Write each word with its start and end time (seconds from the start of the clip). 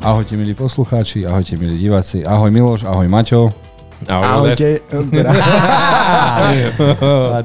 Ahojte 0.00 0.32
milí 0.32 0.56
poslucháči, 0.56 1.28
ahojte 1.28 1.60
milí 1.60 1.76
diváci, 1.76 2.24
ahoj 2.24 2.48
Miloš, 2.48 2.88
ahoj 2.88 3.04
Maťo. 3.04 3.52
Ahojte. 4.08 4.80
Teda. 4.88 5.28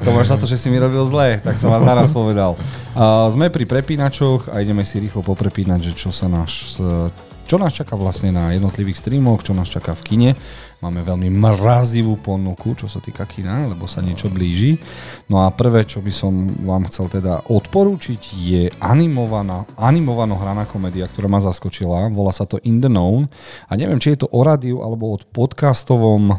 to 0.04 0.08
máš 0.16 0.32
za 0.32 0.36
to, 0.40 0.48
že 0.48 0.56
si 0.56 0.72
mi 0.72 0.80
robil 0.80 1.04
zle, 1.04 1.36
tak 1.44 1.60
som 1.60 1.68
vás 1.68 1.84
naraz 1.84 2.16
povedal. 2.16 2.56
Uh, 2.96 3.28
sme 3.28 3.52
pri 3.52 3.68
prepínačoch 3.68 4.48
a 4.48 4.64
ideme 4.64 4.88
si 4.88 4.96
rýchlo 4.96 5.20
poprepínať, 5.20 5.92
že 5.92 5.92
čo 6.00 6.08
sa 6.08 6.32
náš 6.32 6.80
čo 7.46 7.62
nás 7.62 7.72
čaká 7.72 7.94
vlastne 7.94 8.34
na 8.34 8.50
jednotlivých 8.50 8.98
streamoch, 8.98 9.46
čo 9.46 9.54
nás 9.54 9.70
čaká 9.70 9.94
v 9.94 10.02
kine. 10.02 10.30
Máme 10.84 11.00
veľmi 11.00 11.32
mrazivú 11.32 12.20
ponuku, 12.20 12.76
čo 12.76 12.84
sa 12.84 13.00
týka 13.00 13.24
kina, 13.24 13.64
lebo 13.64 13.88
sa 13.88 14.04
niečo 14.04 14.28
blíži. 14.28 14.76
No 15.32 15.40
a 15.40 15.48
prvé, 15.48 15.88
čo 15.88 16.04
by 16.04 16.12
som 16.12 16.32
vám 16.68 16.84
chcel 16.92 17.08
teda 17.08 17.48
odporúčiť, 17.48 18.20
je 18.36 18.68
animovaná, 18.84 19.64
animovaná 19.80 20.36
hraná 20.36 20.68
komédia, 20.68 21.08
ktorá 21.08 21.32
ma 21.32 21.40
zaskočila. 21.40 22.12
Volá 22.12 22.28
sa 22.28 22.44
to 22.44 22.60
In 22.68 22.84
the 22.84 22.92
Known. 22.92 23.24
A 23.66 23.72
neviem, 23.74 23.96
či 23.96 24.12
je 24.12 24.28
to 24.28 24.28
o 24.28 24.44
rádiu 24.44 24.84
alebo 24.84 25.16
od 25.16 25.24
podcastovom 25.32 26.36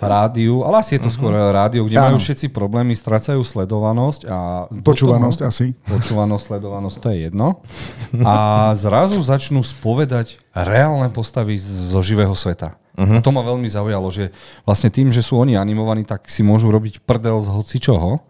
rádiu, 0.00 0.66
ale 0.66 0.82
asi 0.82 0.98
je 0.98 1.06
to 1.06 1.10
uh-huh. 1.10 1.16
skôr 1.16 1.32
rádio, 1.32 1.86
kde 1.86 1.96
Áno. 1.96 2.04
majú 2.12 2.18
všetci 2.20 2.50
problémy, 2.50 2.92
strácajú 2.92 3.40
sledovanosť 3.40 4.20
a... 4.28 4.38
Počúvanosť 4.68 5.40
potom, 5.40 5.50
asi. 5.50 5.66
Počúvanosť, 5.86 6.44
sledovanosť, 6.44 6.96
to 7.00 7.08
je 7.14 7.18
jedno. 7.30 7.64
A 8.26 8.34
zrazu 8.76 9.20
začnú 9.24 9.64
spovedať 9.64 10.42
reálne 10.52 11.08
postavy 11.08 11.56
zo 11.60 12.00
živého 12.04 12.34
sveta. 12.36 12.76
Uh-huh. 12.94 13.18
A 13.18 13.22
to 13.22 13.34
ma 13.34 13.42
veľmi 13.42 13.66
zaujalo, 13.66 14.06
že 14.14 14.30
vlastne 14.62 14.86
tým, 14.86 15.10
že 15.10 15.18
sú 15.18 15.38
oni 15.42 15.58
animovaní, 15.58 16.06
tak 16.06 16.30
si 16.30 16.46
môžu 16.46 16.70
robiť 16.70 17.02
prdel 17.02 17.42
z 17.42 17.50
hocičoho. 17.50 18.22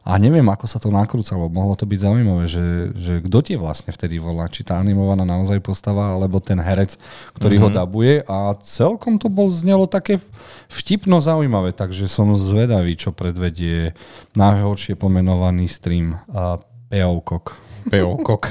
A 0.00 0.16
neviem, 0.16 0.44
ako 0.48 0.64
sa 0.64 0.80
to 0.80 0.88
nakrúcalo. 0.88 1.52
Mohlo 1.52 1.76
to 1.76 1.84
byť 1.84 1.98
zaujímavé, 2.00 2.48
že, 2.48 2.96
že 2.96 3.14
kto 3.20 3.38
tie 3.44 3.56
vlastne 3.60 3.92
vtedy 3.92 4.16
volá. 4.16 4.48
Či 4.48 4.64
tá 4.64 4.80
animovaná 4.80 5.28
naozaj 5.28 5.60
postava, 5.60 6.16
alebo 6.16 6.40
ten 6.40 6.56
herec, 6.56 6.96
ktorý 7.36 7.60
mm-hmm. 7.60 7.64
ho 7.64 7.70
mhm. 7.72 7.76
dabuje. 7.76 8.14
A 8.24 8.56
celkom 8.64 9.20
to 9.20 9.28
bol 9.28 9.52
znelo 9.52 9.84
také 9.84 10.24
vtipno 10.72 11.20
zaujímavé. 11.20 11.76
Takže 11.76 12.08
som 12.08 12.32
zvedavý, 12.32 12.96
čo 12.96 13.12
predvedie 13.12 13.92
najhoršie 14.40 14.96
pomenovaný 14.96 15.68
stream 15.68 16.16
uh, 16.32 16.56
Peokok. 16.90 17.54
Peokok. 17.86 18.50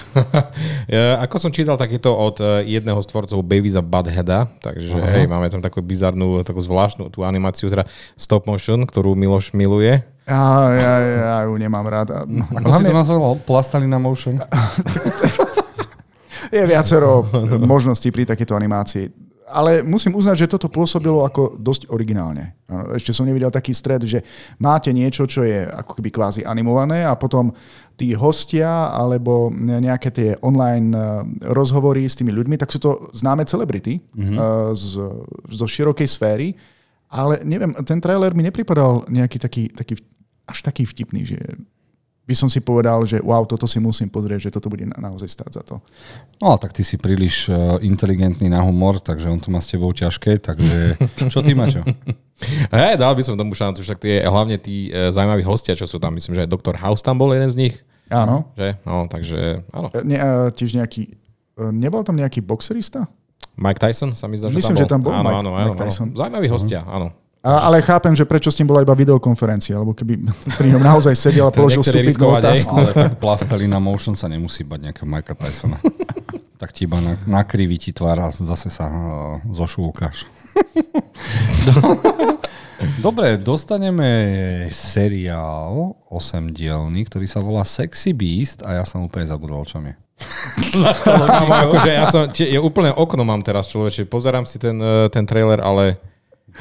Ako 1.27 1.35
som 1.37 1.51
čítal, 1.51 1.75
tak 1.75 1.91
je 1.91 1.99
to 1.99 2.15
od 2.15 2.39
e, 2.39 2.71
jedného 2.71 2.97
z 3.03 3.07
tvorcov 3.11 3.43
Babyza 3.43 3.83
Budheada, 3.83 4.47
takže 4.63 4.95
uh-huh. 4.95 5.11
hej, 5.11 5.27
máme 5.27 5.51
tam 5.51 5.59
takú 5.59 5.83
bizarnú, 5.83 6.39
takú 6.47 6.63
zvláštnu 6.63 7.11
tú 7.11 7.27
animáciu, 7.27 7.67
teda 7.67 7.83
stop 8.15 8.47
motion, 8.47 8.87
ktorú 8.87 9.11
Miloš 9.13 9.51
miluje. 9.51 10.01
Ja, 10.23 10.71
ja, 10.71 10.93
ja 11.03 11.35
ju 11.45 11.53
nemám 11.59 11.83
rád. 11.83 12.25
No, 12.31 12.47
Ako 12.47 12.71
hlavne... 12.71 12.87
si 12.87 12.89
to 12.89 12.95
nazval? 12.95 13.35
Plastalina 13.43 13.99
motion? 13.99 14.39
je 16.55 16.63
viacero 16.65 17.27
možností 17.75 18.09
pri 18.09 18.23
takéto 18.23 18.55
animácii. 18.55 19.28
Ale 19.49 19.81
musím 19.81 20.13
uznať, 20.13 20.45
že 20.45 20.51
toto 20.53 20.69
pôsobilo 20.69 21.25
ako 21.25 21.57
dosť 21.57 21.89
originálne. 21.89 22.53
Ešte 22.93 23.17
som 23.17 23.25
nevidel 23.25 23.49
taký 23.49 23.73
stred, 23.73 24.05
že 24.05 24.21
máte 24.61 24.93
niečo, 24.93 25.25
čo 25.25 25.41
je 25.41 25.65
ako 25.65 25.97
keby 25.97 26.13
kvázi 26.13 26.41
animované 26.45 27.01
a 27.01 27.17
potom 27.17 27.49
tí 27.97 28.13
hostia 28.15 28.93
alebo 28.93 29.51
nejaké 29.51 30.09
tie 30.13 30.29
online 30.39 30.93
eh, 30.95 31.03
rozhovory 31.51 32.07
s 32.07 32.15
tými 32.15 32.31
ľuďmi, 32.31 32.55
tak 32.55 32.71
sú 32.71 32.79
to 32.79 33.11
známe 33.11 33.43
celebrity 33.43 33.99
mm-hmm. 33.99 34.37
z, 34.77 34.85
zo 35.51 35.65
širokej 35.67 36.07
sféry. 36.07 36.55
Ale 37.09 37.41
neviem, 37.41 37.73
ten 37.83 37.97
trailer 37.97 38.37
mi 38.37 38.45
nepripadal 38.45 39.09
nejaký 39.09 39.37
taký, 39.41 39.63
taký 39.73 39.97
až 40.45 40.61
taký 40.61 40.85
vtipný, 40.85 41.25
že 41.25 41.41
by 42.29 42.35
som 42.37 42.45
si 42.45 42.61
povedal, 42.61 43.01
že 43.09 43.17
wow, 43.25 43.41
toto 43.49 43.65
si 43.65 43.81
musím 43.81 44.05
pozrieť, 44.05 44.45
že 44.45 44.53
toto 44.53 44.69
bude 44.69 44.85
naozaj 44.85 45.25
stáť 45.25 45.51
za 45.57 45.63
to. 45.65 45.81
No, 46.37 46.53
tak 46.61 46.77
ty 46.77 46.85
si 46.85 47.01
príliš 47.01 47.49
uh, 47.49 47.81
inteligentný 47.81 48.53
na 48.53 48.61
humor, 48.61 49.01
takže 49.01 49.25
on 49.25 49.41
to 49.41 49.49
má 49.49 49.57
s 49.57 49.73
tebou 49.73 49.89
ťažké, 49.89 50.37
takže 50.37 50.93
čo 51.33 51.41
ty, 51.41 51.57
Maťo? 51.57 51.81
Hej, 52.69 53.01
dal 53.01 53.17
by 53.17 53.21
som 53.25 53.33
tomu 53.33 53.57
šancu, 53.57 53.81
však 53.81 53.97
tie, 53.97 54.21
hlavne 54.21 54.61
tí 54.61 54.93
uh, 54.93 55.09
zaujímaví 55.09 55.41
hostia, 55.41 55.73
čo 55.73 55.89
sú 55.89 55.97
tam, 55.97 56.13
myslím, 56.13 56.37
že 56.37 56.45
aj 56.45 56.53
doktor 56.53 56.77
House 56.77 57.01
tam 57.01 57.17
bol 57.17 57.33
jeden 57.33 57.49
z 57.49 57.57
nich. 57.57 57.75
Áno. 58.13 58.53
Že? 58.53 58.77
No, 58.85 59.09
takže 59.09 59.65
áno. 59.73 59.89
Ne, 60.05 60.17
uh, 60.21 60.53
tiež 60.53 60.77
nejaký, 60.77 61.17
uh, 61.57 61.73
nebol 61.73 62.05
tam 62.05 62.13
nejaký 62.13 62.45
boxerista? 62.45 63.09
Mike 63.57 63.81
Tyson 63.81 64.13
sa 64.13 64.29
mi 64.29 64.37
zdá, 64.37 64.53
že 64.53 64.55
Myslím, 64.55 64.77
tam 64.77 64.79
bol. 64.79 64.85
že 64.85 64.93
tam 64.93 65.01
bol 65.01 65.13
áno, 65.17 65.25
Mike, 65.25 65.39
áno, 65.41 65.51
áno, 65.57 65.71
Mike 65.73 65.81
Tyson. 65.81 66.07
Áno. 66.13 66.17
Zaujímaví 66.21 66.47
hostia, 66.47 66.79
uh-huh. 66.85 66.95
áno. 66.95 67.07
A, 67.39 67.71
ale 67.71 67.79
chápem, 67.79 68.11
že 68.11 68.27
prečo 68.27 68.51
s 68.51 68.59
ním 68.59 68.67
bola 68.67 68.83
iba 68.83 68.91
videokonferencia, 68.91 69.79
lebo 69.79 69.95
keby 69.95 70.19
pri 70.59 70.67
ňom 70.75 70.83
naozaj 70.83 71.15
sedel 71.15 71.47
a 71.47 71.51
položil 71.55 71.79
stupidnú 71.79 72.35
otázku. 72.35 72.75
Ale 72.75 72.91
tak 72.91 73.15
plastelina 73.15 73.79
motion 73.79 74.11
sa 74.11 74.27
nemusí 74.27 74.67
bať 74.67 74.91
nejakého 74.91 75.07
Mikea 75.07 75.35
Tysona. 75.39 75.79
tak 76.61 76.75
ti 76.75 76.83
iba 76.83 76.99
nakriví 77.23 77.79
ti 77.79 77.95
tvár 77.95 78.19
a 78.19 78.27
zase 78.27 78.67
sa 78.67 78.91
uh, 78.91 79.39
zošúlkaš. 79.47 80.27
Dobre, 82.99 83.39
dostaneme 83.39 84.07
seriál 84.71 85.95
8-dielný, 86.11 87.07
ktorý 87.07 87.27
sa 87.27 87.43
volá 87.43 87.63
Sexy 87.67 88.15
Beast 88.15 88.63
a 88.63 88.79
ja 88.79 88.83
som 88.87 89.03
úplne 89.03 89.27
zabudol, 89.27 89.67
čo 89.67 89.79
je. 89.83 89.95
akože 91.47 91.91
ja 91.91 92.07
som, 92.07 92.27
je 92.31 92.59
úplne 92.59 92.91
okno 92.95 93.23
mám 93.23 93.43
teraz 93.43 93.71
človeče. 93.71 94.07
Pozerám 94.07 94.47
si 94.47 94.59
ten, 94.59 94.79
e, 94.79 95.07
ten 95.11 95.23
trailer, 95.27 95.59
ale 95.59 95.99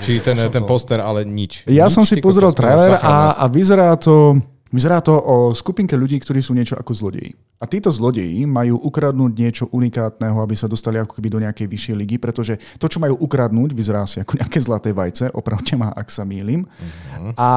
či 0.04 0.21
ten, 0.21 0.37
ten 0.50 0.65
poster, 0.69 1.00
ale 1.00 1.25
nič. 1.25 1.65
Ja 1.69 1.88
nič, 1.88 1.94
som 1.94 2.04
si 2.04 2.21
pozrel 2.21 2.53
trailer 2.53 2.97
a, 3.00 3.37
a 3.41 3.44
vyzerá 3.47 3.97
to... 3.97 4.38
Vyzerá 4.69 5.00
to 5.00 5.16
o 5.16 5.56
skupinke 5.56 5.97
ľudí, 5.97 6.21
ktorí 6.21 6.44
sú 6.44 6.53
niečo 6.53 6.76
ako 6.76 6.93
zlodeji. 6.93 7.32
A 7.56 7.65
títo 7.65 7.88
zlodeji 7.88 8.44
majú 8.44 8.77
ukradnúť 8.77 9.32
niečo 9.32 9.65
unikátneho, 9.72 10.44
aby 10.44 10.53
sa 10.53 10.69
dostali 10.69 11.00
ako 11.00 11.16
keby 11.16 11.28
do 11.32 11.41
nejakej 11.41 11.65
vyššej 11.65 11.97
ligy, 11.97 12.21
pretože 12.21 12.60
to, 12.77 12.84
čo 12.84 13.00
majú 13.00 13.16
ukradnúť, 13.16 13.72
vyzerá 13.72 14.04
si 14.04 14.21
ako 14.21 14.37
nejaké 14.37 14.60
zlaté 14.60 14.93
vajce, 14.93 15.32
opravte 15.32 15.72
ma, 15.72 15.88
ak 15.97 16.12
sa 16.12 16.28
mýlim. 16.28 16.69
Uh-huh. 16.69 17.32
A 17.41 17.48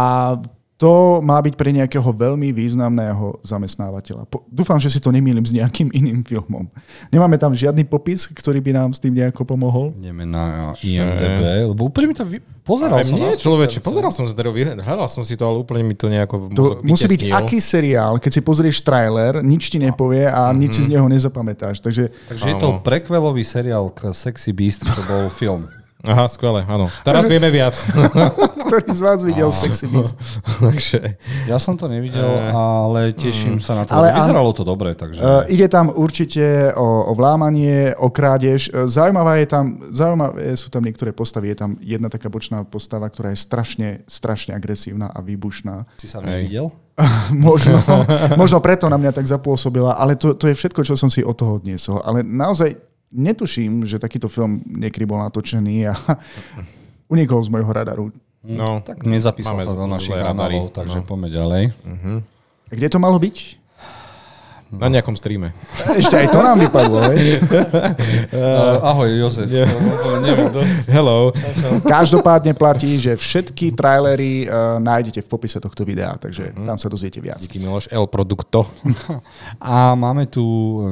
to 0.82 1.22
má 1.22 1.38
byť 1.38 1.54
pre 1.54 1.70
nejakého 1.70 2.10
veľmi 2.10 2.50
významného 2.58 3.38
zamestnávateľa. 3.46 4.26
Po, 4.26 4.42
dúfam, 4.50 4.82
že 4.82 4.90
si 4.90 4.98
to 4.98 5.14
nemýlim 5.14 5.46
s 5.46 5.54
nejakým 5.54 5.94
iným 6.02 6.26
filmom. 6.26 6.66
Nemáme 7.14 7.38
tam 7.38 7.54
žiadny 7.54 7.86
popis, 7.86 8.26
ktorý 8.26 8.58
by 8.66 8.72
nám 8.74 8.90
s 8.90 8.98
tým 8.98 9.14
nejako 9.14 9.46
pomohol? 9.46 9.94
Ideme 10.02 10.26
na 10.26 10.74
IMDB, 10.82 11.70
lebo 11.70 11.86
úplne 11.86 12.10
mi 12.10 12.16
to... 12.18 12.26
Vy... 12.26 12.42
Pozeral 12.66 13.02
som 13.06 13.18
nie, 13.18 13.34
človeče, 13.38 13.82
pozeral 13.82 14.14
som 14.14 14.26
to, 14.30 14.38
hľadal 14.86 15.10
som 15.10 15.26
si 15.26 15.34
to, 15.34 15.44
ale 15.50 15.66
úplne 15.66 15.82
mi 15.82 15.98
to 15.98 16.10
nejako 16.10 16.50
To 16.54 16.66
musí 16.86 17.10
byť 17.10 17.34
aký 17.34 17.58
seriál, 17.58 18.22
keď 18.22 18.32
si 18.38 18.42
pozrieš 18.42 18.86
trailer, 18.86 19.42
nič 19.42 19.74
ti 19.74 19.82
nepovie 19.82 20.30
a 20.30 20.50
mm-hmm. 20.50 20.62
nič 20.62 20.72
si 20.78 20.82
z 20.86 20.94
neho 20.94 21.06
nezapamätáš. 21.10 21.82
Takže, 21.82 22.14
Takže 22.30 22.46
je 22.46 22.56
to 22.62 22.78
prekvelový 22.86 23.42
seriál 23.42 23.90
k 23.90 24.14
Sexy 24.14 24.54
Beast, 24.54 24.86
čo 24.86 25.02
bol 25.10 25.30
film. 25.34 25.66
Aha, 26.02 26.26
skvelé, 26.26 26.66
áno. 26.66 26.90
Teraz 27.06 27.30
vieme 27.30 27.54
viac. 27.54 27.78
Ktorý 28.66 28.90
z 28.90 29.02
vás 29.06 29.22
videl 29.22 29.54
Sexy 29.54 29.86
Beast? 29.86 30.18
takže... 30.66 31.20
Ja 31.46 31.62
som 31.62 31.78
to 31.78 31.86
nevidel, 31.86 32.26
ale 32.50 33.14
teším 33.14 33.62
sa 33.62 33.78
na 33.78 33.84
to. 33.86 33.94
Ale 33.94 34.10
Vyzeralo 34.10 34.50
to 34.50 34.66
dobre. 34.66 34.98
Takže... 34.98 35.22
Uh, 35.22 35.46
ide 35.46 35.70
tam 35.70 35.94
určite 35.94 36.74
o, 36.74 37.12
o 37.12 37.14
vlámanie, 37.14 37.94
o 38.02 38.10
krádež. 38.10 38.74
E, 38.74 38.90
zaujímavá 38.90 39.38
je 39.38 39.48
tam, 39.50 39.78
zaujímavé 39.94 40.58
sú 40.58 40.74
tam 40.74 40.82
niektoré 40.82 41.14
postavy. 41.14 41.54
Je 41.54 41.58
tam 41.62 41.78
jedna 41.78 42.10
taká 42.10 42.34
bočná 42.34 42.66
postava, 42.66 43.06
ktorá 43.06 43.30
je 43.30 43.40
strašne, 43.44 43.90
strašne 44.10 44.58
agresívna 44.58 45.14
a 45.14 45.22
výbušná. 45.22 45.86
Ty 46.02 46.06
sa 46.10 46.18
nevidel? 46.26 46.74
možno, 47.34 47.78
možno 48.38 48.58
preto 48.60 48.90
na 48.90 48.98
mňa 48.98 49.12
tak 49.16 49.26
zapôsobila, 49.30 49.98
ale 49.98 50.18
to, 50.18 50.34
to 50.34 50.50
je 50.50 50.58
všetko, 50.58 50.82
čo 50.82 50.94
som 50.98 51.10
si 51.14 51.22
od 51.22 51.38
toho 51.38 51.62
odniesol. 51.62 52.02
Ale 52.02 52.26
naozaj 52.26 52.91
netuším, 53.12 53.86
že 53.86 54.00
takýto 54.02 54.32
film 54.32 54.64
niekedy 54.66 55.06
bol 55.06 55.22
natočený 55.22 55.92
a 55.92 55.96
unikol 57.14 57.44
z 57.44 57.50
môjho 57.52 57.72
radaru. 57.72 58.06
No, 58.42 58.82
tak 58.82 59.06
nezapísal 59.06 59.62
sa 59.62 59.78
do 59.78 59.86
našich 59.86 60.18
radarov, 60.18 60.74
takže 60.74 61.04
no. 61.04 61.06
poďme 61.06 61.30
ďalej. 61.30 61.64
Uh-huh. 61.86 62.18
Kde 62.74 62.88
to 62.90 62.98
malo 62.98 63.22
byť? 63.22 63.61
Na 64.72 64.88
nejakom 64.88 65.20
streame. 65.20 65.52
Ešte 66.00 66.16
aj 66.16 66.32
to 66.32 66.40
nám 66.40 66.56
vypadlo, 66.64 67.12
hej? 67.12 67.44
Uh, 68.32 68.80
ahoj, 68.80 69.12
Jozef. 69.20 69.52
Yeah. 69.52 69.68
Neviem, 70.24 70.48
Hello. 70.88 71.36
Každopádne 71.84 72.56
platí, 72.56 72.96
že 72.96 73.20
všetky 73.20 73.76
trailery 73.76 74.48
uh, 74.48 74.80
nájdete 74.80 75.20
v 75.24 75.28
popise 75.28 75.60
tohto 75.60 75.84
videa, 75.84 76.16
takže 76.16 76.56
mm. 76.56 76.64
tam 76.64 76.78
sa 76.80 76.88
dozviete 76.88 77.20
viac. 77.20 77.44
Díky 77.44 77.60
Miloš, 77.60 77.92
El 77.92 78.08
Producto. 78.08 78.64
A 79.60 79.92
máme 79.92 80.32
tu 80.32 80.44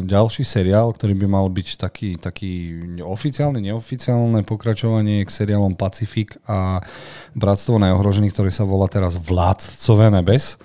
ďalší 0.03 0.43
seriál, 0.43 0.91
ktorý 0.91 1.15
by 1.15 1.27
mal 1.31 1.47
byť 1.47 1.67
taký, 1.79 2.19
taký 2.19 2.83
oficiálne, 2.99 3.63
neoficiálne 3.63 4.43
pokračovanie 4.43 5.23
k 5.23 5.31
seriálom 5.31 5.79
Pacifik 5.79 6.35
a 6.43 6.83
Bratstvo 7.31 7.79
nejohrožených, 7.79 8.35
ktorý 8.35 8.51
sa 8.51 8.67
volá 8.67 8.91
teraz 8.91 9.15
Vládcové 9.15 10.11
nebes 10.11 10.59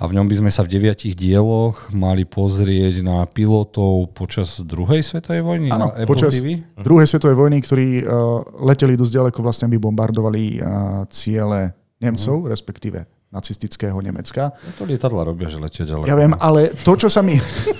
a 0.00 0.08
v 0.08 0.16
ňom 0.16 0.26
by 0.32 0.36
sme 0.40 0.50
sa 0.50 0.64
v 0.64 0.72
deviatich 0.72 1.12
dieloch 1.12 1.92
mali 1.92 2.24
pozrieť 2.24 3.04
na 3.04 3.28
pilotov 3.28 4.08
počas 4.16 4.56
druhej 4.64 5.04
svetovej 5.04 5.44
vojny 5.44 5.68
ano, 5.68 5.92
na 5.92 6.00
Apple 6.00 6.08
počas 6.08 6.32
TV? 6.32 6.64
druhej 6.80 7.04
svetovej 7.04 7.36
vojny, 7.36 7.60
ktorí 7.60 7.88
uh, 8.00 8.40
leteli 8.64 8.96
dosť 8.96 9.12
ďaleko, 9.12 9.38
vlastne 9.44 9.68
by 9.68 9.76
bombardovali 9.76 10.56
uh, 10.56 11.04
ciele 11.12 11.76
Nemcov, 12.00 12.32
uh-huh. 12.32 12.48
respektíve 12.48 13.04
nacistického 13.28 13.94
Nemecka. 14.00 14.56
No 14.56 14.72
to 14.80 14.88
lietadla 14.88 15.20
robia, 15.20 15.52
že 15.52 15.60
letia 15.60 15.84
ďaleko. 15.84 16.08
Ja 16.08 16.16
viem, 16.16 16.32
ale 16.40 16.72
to, 16.80 16.96
čo 16.96 17.12
sa 17.12 17.20
mi 17.20 17.36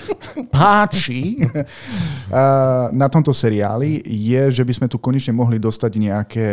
páči 0.53 1.41
uh, 1.41 2.93
na 2.93 3.09
tomto 3.09 3.33
seriáli, 3.33 3.97
je, 4.05 4.61
že 4.61 4.61
by 4.61 4.73
sme 4.77 4.87
tu 4.87 5.01
konečne 5.01 5.33
mohli 5.33 5.57
dostať 5.57 5.91
nejaké 5.97 6.45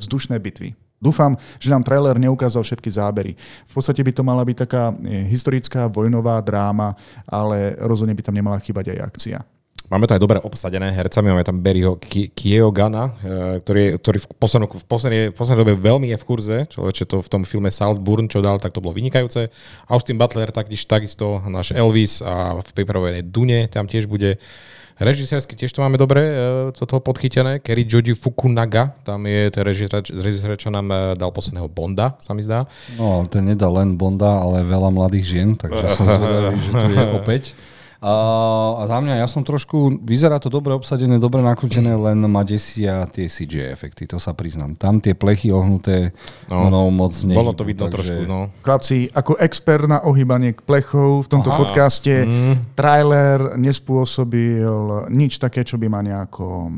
vzdušné 0.00 0.40
bitvy. 0.40 0.72
Dúfam, 1.04 1.36
že 1.60 1.68
nám 1.68 1.84
trailer 1.84 2.16
neukázal 2.16 2.64
všetky 2.64 2.88
zábery. 2.88 3.36
V 3.68 3.72
podstate 3.76 4.00
by 4.00 4.12
to 4.16 4.24
mala 4.24 4.40
byť 4.40 4.56
taká 4.64 4.96
eh, 4.96 5.28
historická 5.28 5.92
vojnová 5.92 6.40
dráma, 6.40 6.96
ale 7.28 7.76
rozhodne 7.84 8.16
by 8.16 8.24
tam 8.24 8.32
nemala 8.40 8.56
chýbať 8.56 8.96
aj 8.96 9.00
akcia. 9.04 9.38
Máme 9.84 10.08
to 10.08 10.16
aj 10.16 10.22
dobre 10.24 10.40
obsadené 10.40 10.88
hercami, 10.96 11.28
máme 11.28 11.44
tam 11.44 11.60
Berryho 11.60 12.00
Kiegana, 12.32 13.12
ktorý, 13.60 14.00
ktorý 14.00 14.18
v, 14.24 14.26
poslednom, 14.40 14.68
v, 14.72 14.86
poslednej, 14.88 15.22
v 15.28 15.36
poslednej 15.36 15.60
dobe 15.60 15.74
veľmi 15.76 16.08
je 16.08 16.16
v 16.16 16.24
kurze, 16.24 16.58
čo 16.72 17.04
to 17.04 17.20
v 17.20 17.28
tom 17.28 17.44
filme 17.44 17.68
Saltburn, 17.68 18.24
čo 18.24 18.40
dal, 18.40 18.56
tak 18.56 18.72
to 18.72 18.80
bolo 18.80 18.96
vynikajúce. 18.96 19.52
Austin 19.92 20.16
Butler 20.16 20.48
takisto, 20.56 20.88
takisto 20.88 21.26
náš 21.52 21.76
Elvis 21.76 22.24
a 22.24 22.64
v 22.64 22.70
paperovej 22.72 23.28
Dune 23.28 23.68
tam 23.68 23.84
tiež 23.84 24.08
bude. 24.08 24.40
Režisérsky 24.94 25.58
tiež 25.58 25.74
to 25.74 25.82
máme 25.82 25.98
dobre, 25.98 26.22
toto 26.78 27.02
podchytené. 27.02 27.58
Kerry 27.58 27.82
Joji 27.82 28.14
Fukunaga, 28.14 28.94
tam 29.02 29.26
je 29.26 29.50
ten 29.50 29.62
režisér, 30.14 30.54
čo 30.54 30.70
nám 30.70 31.18
dal 31.18 31.34
posledného 31.34 31.66
Bonda, 31.66 32.14
sa 32.22 32.30
mi 32.30 32.46
zdá. 32.46 32.70
No, 32.94 33.26
ten 33.26 33.42
nedal 33.42 33.74
len 33.74 33.98
Bonda, 33.98 34.38
ale 34.38 34.62
veľa 34.62 34.94
mladých 34.94 35.26
žien, 35.26 35.48
takže 35.58 35.98
som 35.98 36.06
zvedavý, 36.06 36.58
že 36.62 36.70
tu 36.70 36.90
je 36.94 37.04
opäť. 37.10 37.44
A 38.02 38.84
za 38.88 38.98
mňa, 38.98 39.22
ja 39.22 39.26
som 39.30 39.46
trošku, 39.46 40.02
vyzerá 40.02 40.40
to 40.42 40.48
dobre 40.48 40.74
obsadené, 40.74 41.20
dobre 41.20 41.40
nakrútené, 41.44 41.94
len 41.94 42.18
ma 42.26 42.42
desia 42.42 43.06
tie 43.10 43.30
CG 43.30 43.70
efekty, 43.70 44.08
to 44.08 44.18
sa 44.18 44.32
priznám. 44.32 44.74
Tam 44.74 44.98
tie 44.98 45.12
plechy 45.12 45.54
ohnuté, 45.54 46.10
no, 46.50 46.70
no 46.72 46.80
moc 46.90 47.14
nie. 47.24 47.36
Bolo 47.36 47.54
to 47.54 47.62
vidno 47.62 47.86
takže... 47.88 47.94
trošku, 47.94 48.22
no. 48.24 48.50
Chlapci, 48.64 49.08
ako 49.12 49.38
expert 49.38 49.86
na 49.86 50.02
ohýbanie 50.04 50.56
plechov 50.56 51.26
v 51.26 51.28
tomto 51.30 51.50
Aha. 51.52 51.58
podcaste, 51.60 52.24
mm. 52.24 52.74
trailer 52.74 53.56
nespôsobil 53.60 55.08
nič 55.12 55.38
také, 55.38 55.62
čo 55.64 55.76
by 55.76 55.86
ma 55.86 56.00
nejako 56.00 56.72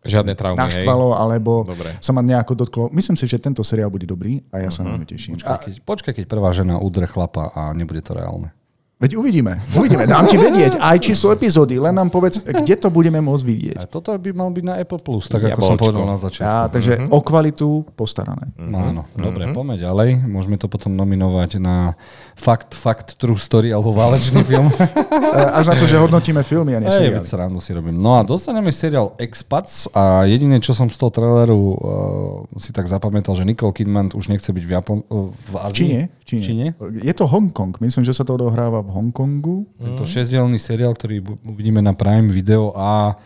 Žiadne 0.00 0.32
traumy, 0.32 0.56
naštvalo, 0.56 1.12
hej. 1.12 1.18
alebo 1.20 1.52
Dobre. 1.68 1.92
sa 2.00 2.16
ma 2.16 2.24
nejako 2.24 2.52
dotklo. 2.56 2.84
Myslím 2.88 3.20
si, 3.20 3.28
že 3.28 3.36
tento 3.36 3.60
seriál 3.60 3.92
bude 3.92 4.08
dobrý 4.08 4.40
a 4.48 4.64
ja 4.64 4.72
uh-huh. 4.72 4.80
sa 4.80 4.88
na 4.88 4.96
mhm. 4.96 5.04
teším. 5.04 5.36
Počkaj 5.36 5.60
keď, 5.60 5.74
počkaj, 5.84 6.12
keď 6.16 6.24
prvá 6.24 6.48
žena 6.56 6.80
udre 6.80 7.04
chlapa 7.04 7.52
a 7.52 7.76
nebude 7.76 8.00
to 8.00 8.16
reálne. 8.16 8.48
Veď 9.00 9.16
uvidíme. 9.16 9.56
Uvidíme. 9.72 10.04
Dám 10.04 10.28
ti 10.28 10.36
vedieť 10.36 10.76
aj 10.76 10.96
číslo 11.00 11.32
epizódy, 11.32 11.80
len 11.80 11.96
nám 11.96 12.12
povedz, 12.12 12.44
kde 12.44 12.76
to 12.76 12.92
budeme 12.92 13.16
môcť 13.24 13.44
vidieť. 13.48 13.78
A 13.80 13.88
toto 13.88 14.12
by 14.12 14.30
mal 14.36 14.52
byť 14.52 14.64
na 14.68 14.76
Apple 14.76 15.00
Plus, 15.00 15.24
tak 15.24 15.40
ako 15.40 15.60
som 15.64 15.80
povedal 15.80 16.04
na 16.04 16.20
začiatku. 16.20 16.44
Ja, 16.44 16.68
takže 16.68 16.92
mm-hmm. 17.00 17.16
o 17.16 17.18
kvalitu 17.24 17.68
postarané. 17.96 18.52
Mm-hmm. 18.60 18.76
Áno, 18.76 19.02
mm-hmm. 19.08 19.24
dobre, 19.24 19.42
poďme 19.56 19.80
ďalej. 19.80 20.08
Môžeme 20.28 20.60
to 20.60 20.68
potom 20.68 20.92
nominovať 21.00 21.56
na 21.56 21.96
fakt, 22.40 22.72
fakt, 22.72 23.20
true 23.20 23.36
story 23.36 23.68
alebo 23.68 23.92
válečný 23.92 24.40
film. 24.48 24.72
Až 25.60 25.68
na 25.68 25.76
to, 25.76 25.84
že 25.84 26.00
hodnotíme 26.00 26.40
filmy 26.40 26.72
a 26.72 26.80
nie 26.80 26.88
seriály. 26.88 27.20
Ej, 27.20 27.28
srandu 27.28 27.60
si 27.60 27.76
robím. 27.76 28.00
No 28.00 28.16
a 28.16 28.24
dostaneme 28.24 28.72
seriál 28.72 29.12
Expats 29.20 29.92
a 29.92 30.24
jediné, 30.24 30.56
čo 30.64 30.72
som 30.72 30.88
z 30.88 30.96
toho 30.96 31.12
traileru 31.12 31.60
uh, 31.60 31.76
si 32.56 32.72
tak 32.72 32.88
zapamätal, 32.88 33.36
že 33.36 33.44
Nicole 33.44 33.76
Kidman 33.76 34.08
už 34.16 34.32
nechce 34.32 34.48
byť 34.48 34.64
v, 34.64 34.72
Japon- 34.72 35.04
v 35.36 35.54
Ázii. 35.60 35.76
Číne? 35.76 36.00
Číne. 36.24 36.42
Číne. 36.42 36.66
Je 37.04 37.12
to 37.12 37.28
Hongkong. 37.28 37.76
Myslím, 37.84 38.08
že 38.08 38.16
sa 38.16 38.24
to 38.24 38.40
odohráva 38.40 38.80
v 38.80 38.88
Hongkongu. 38.88 39.68
Mm. 39.76 40.00
šesťdielný 40.00 40.56
seriál, 40.56 40.96
ktorý 40.96 41.20
uvidíme 41.44 41.84
na 41.84 41.92
Prime 41.92 42.32
Video 42.32 42.72
a 42.72 43.20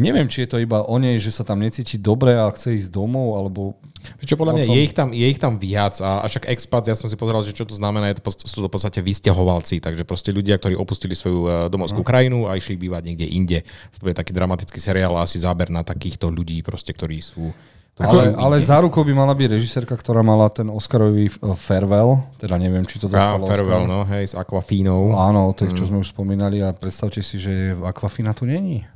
neviem, 0.00 0.28
či 0.28 0.44
je 0.44 0.56
to 0.56 0.58
iba 0.58 0.84
o 0.84 0.96
nej, 0.96 1.20
že 1.20 1.32
sa 1.32 1.44
tam 1.44 1.60
necíti 1.60 2.00
dobre 2.00 2.36
a 2.36 2.48
chce 2.48 2.76
ísť 2.76 2.88
domov, 2.88 3.36
alebo... 3.36 3.76
Čo 4.24 4.34
podľa 4.34 4.58
mňa, 4.58 4.64
je, 4.66 4.80
ich 4.82 4.94
tam, 4.96 5.08
je 5.14 5.26
ich 5.28 5.38
tam 5.38 5.60
viac 5.62 6.00
a, 6.02 6.22
a 6.22 6.26
však 6.26 6.50
expat, 6.50 6.90
ja 6.90 6.96
som 6.98 7.06
si 7.06 7.14
pozeral, 7.14 7.44
že 7.46 7.54
čo 7.54 7.68
to 7.68 7.76
znamená, 7.76 8.10
je 8.10 8.18
to, 8.18 8.34
sú 8.34 8.64
to 8.64 8.68
v 8.68 8.74
podstate 8.74 8.98
vysťahovalci, 8.98 9.78
takže 9.78 10.02
proste 10.02 10.34
ľudia, 10.34 10.58
ktorí 10.58 10.74
opustili 10.74 11.14
svoju 11.14 11.40
uh, 11.44 11.52
domovskú 11.70 12.02
no. 12.02 12.08
krajinu 12.08 12.38
a 12.50 12.58
išli 12.58 12.74
bývať 12.80 13.02
niekde 13.12 13.26
inde. 13.30 13.58
To 14.02 14.10
je 14.10 14.16
taký 14.16 14.34
dramatický 14.34 14.80
seriál 14.80 15.14
a 15.14 15.28
asi 15.28 15.38
záber 15.38 15.70
na 15.70 15.86
takýchto 15.86 16.32
ľudí, 16.32 16.64
proste, 16.66 16.90
ktorí 16.90 17.22
sú 17.22 17.54
ale, 18.00 18.32
ale 18.40 18.56
zárukou 18.56 19.04
by 19.04 19.12
mala 19.12 19.36
byť 19.36 19.48
režisérka, 19.52 19.92
ktorá 19.92 20.24
mala 20.24 20.48
ten 20.48 20.64
Oscarový 20.72 21.28
eh, 21.28 21.34
farewell, 21.60 22.24
teda 22.40 22.56
neviem, 22.56 22.88
či 22.88 22.96
to 22.96 23.04
dostalo 23.04 23.44
ah, 23.44 23.50
farewell, 23.52 23.84
Oscar. 23.84 23.92
no, 23.92 24.00
hej, 24.08 24.24
s 24.32 24.34
Aquafinou. 24.34 25.12
Áno, 25.12 25.52
tých, 25.52 25.76
čo 25.76 25.84
mm. 25.84 25.88
sme 25.92 25.98
už 26.00 26.08
spomínali 26.08 26.64
a 26.64 26.72
predstavte 26.72 27.20
si, 27.20 27.36
že 27.36 27.76
Aquafina 27.84 28.32
tu 28.32 28.48
není. 28.48 28.88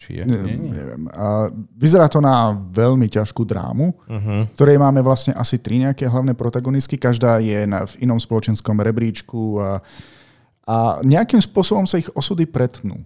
Či 0.00 0.16
je? 0.16 0.24
Není. 0.24 0.72
Neviem. 0.72 1.12
A 1.12 1.52
vyzerá 1.76 2.08
to 2.08 2.24
na 2.24 2.56
veľmi 2.56 3.04
ťažkú 3.12 3.44
drámu, 3.44 3.92
uh-huh. 3.92 4.48
ktorej 4.56 4.80
máme 4.80 5.04
vlastne 5.04 5.36
asi 5.36 5.60
tri 5.60 5.76
nejaké 5.76 6.08
hlavné 6.08 6.32
protagonistky. 6.32 6.96
Každá 6.96 7.36
je 7.44 7.68
na, 7.68 7.84
v 7.84 8.08
inom 8.08 8.16
spoločenskom 8.16 8.80
rebríčku 8.80 9.60
a, 9.60 9.84
a 10.64 10.76
nejakým 11.04 11.44
spôsobom 11.44 11.84
sa 11.84 12.00
ich 12.00 12.08
osudy 12.16 12.48
pretnú. 12.48 13.04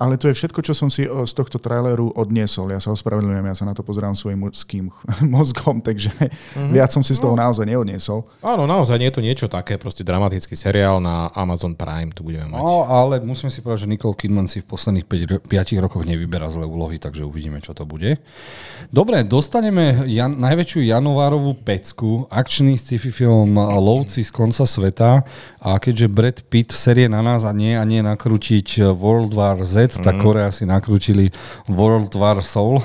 Ale 0.00 0.16
to 0.16 0.32
je 0.32 0.38
všetko, 0.40 0.64
čo 0.64 0.72
som 0.72 0.88
si 0.88 1.04
z 1.04 1.32
tohto 1.36 1.60
traileru 1.60 2.08
odniesol. 2.16 2.72
Ja 2.72 2.80
sa 2.80 2.88
ospravedlňujem, 2.96 3.44
ja 3.44 3.52
sa 3.52 3.68
na 3.68 3.76
to 3.76 3.84
pozerám 3.84 4.16
svojim 4.16 4.40
mužským 4.48 4.88
mozgom, 5.34 5.84
takže 5.84 6.08
mm-hmm. 6.08 6.72
viac 6.72 6.88
som 6.88 7.04
si 7.04 7.12
z 7.12 7.20
toho 7.20 7.36
no. 7.36 7.44
naozaj 7.44 7.68
neodniesol. 7.68 8.24
Áno, 8.40 8.64
naozaj 8.64 8.96
nie 8.96 9.12
je 9.12 9.16
to 9.20 9.22
niečo 9.22 9.46
také, 9.52 9.76
proste 9.76 10.00
dramatický 10.00 10.56
seriál 10.56 11.04
na 11.04 11.28
Amazon 11.36 11.76
Prime, 11.76 12.16
tu 12.16 12.24
budeme 12.24 12.48
mať. 12.48 12.64
No, 12.64 12.88
ale 12.88 13.20
musíme 13.20 13.52
si 13.52 13.60
povedať, 13.60 13.84
že 13.84 13.92
Nicole 13.92 14.16
Kidman 14.16 14.48
si 14.48 14.64
v 14.64 14.72
posledných 14.72 15.04
5, 15.04 15.52
5 15.52 15.84
rokoch 15.84 16.08
nevyberá 16.08 16.48
zlé 16.48 16.64
úlohy, 16.64 16.96
takže 16.96 17.28
uvidíme, 17.28 17.60
čo 17.60 17.76
to 17.76 17.84
bude. 17.84 18.16
Dobre, 18.88 19.20
dostaneme 19.20 20.08
jan, 20.08 20.32
najväčšiu 20.40 20.80
januárovú 20.96 21.60
pecku, 21.60 22.24
akčný 22.32 22.80
sci-fi 22.80 23.12
film 23.12 23.60
Lovci 23.60 24.24
z 24.24 24.32
konca 24.32 24.64
sveta 24.64 25.28
a 25.60 25.76
keďže 25.76 26.08
Brad 26.08 26.38
Pitt 26.48 26.72
serie 26.72 27.04
na 27.04 27.20
nás 27.20 27.44
a 27.44 27.52
nie 27.52 27.76
a 27.76 27.84
nie 27.84 28.00
nakrútiť 28.00 28.96
World 28.96 29.36
War 29.36 29.60
Z, 29.68 29.89
vec, 29.90 29.98
mm. 29.98 30.04
tak 30.06 30.14
Korea 30.22 30.48
si 30.54 30.62
nakrútili 30.62 31.34
World 31.66 32.14
War 32.14 32.38
Soul 32.46 32.78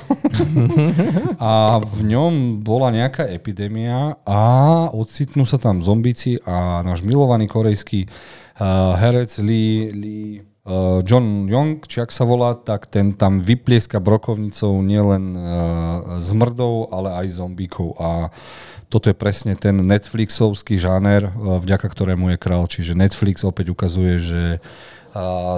a 1.38 1.78
v 1.78 2.02
ňom 2.02 2.66
bola 2.66 2.90
nejaká 2.90 3.30
epidémia 3.30 4.18
a 4.25 4.42
ocitnú 4.90 5.46
sa 5.46 5.62
tam 5.62 5.86
zombici 5.86 6.42
a 6.42 6.81
náš 6.81 7.06
milovaný 7.06 7.46
korejský 7.46 8.10
uh, 8.10 8.98
herec 8.98 9.38
Lee, 9.38 9.94
Lee 9.94 10.42
uh, 10.66 11.06
John 11.06 11.46
Young, 11.46 11.86
či 11.86 12.02
ak 12.02 12.10
sa 12.10 12.25
volá, 12.25 12.57
tak 12.57 12.90
ten 12.90 13.13
tam 13.13 13.46
vyplieska 13.46 14.02
brokovnicou 14.02 14.81
nielen 14.81 15.38
uh, 15.38 16.18
zmrdov, 16.18 16.90
ale 16.90 17.22
aj 17.22 17.38
zombíkov 17.38 17.94
a 18.02 18.34
toto 18.95 19.12
je 19.12 19.18
presne 19.18 19.59
ten 19.59 19.75
Netflixovský 19.75 20.80
žáner, 20.80 21.28
vďaka 21.35 21.83
ktorému 21.83 22.31
je 22.31 22.37
král. 22.40 22.64
Čiže 22.64 22.95
Netflix 22.95 23.44
opäť 23.44 23.75
ukazuje, 23.75 24.23
že 24.23 24.64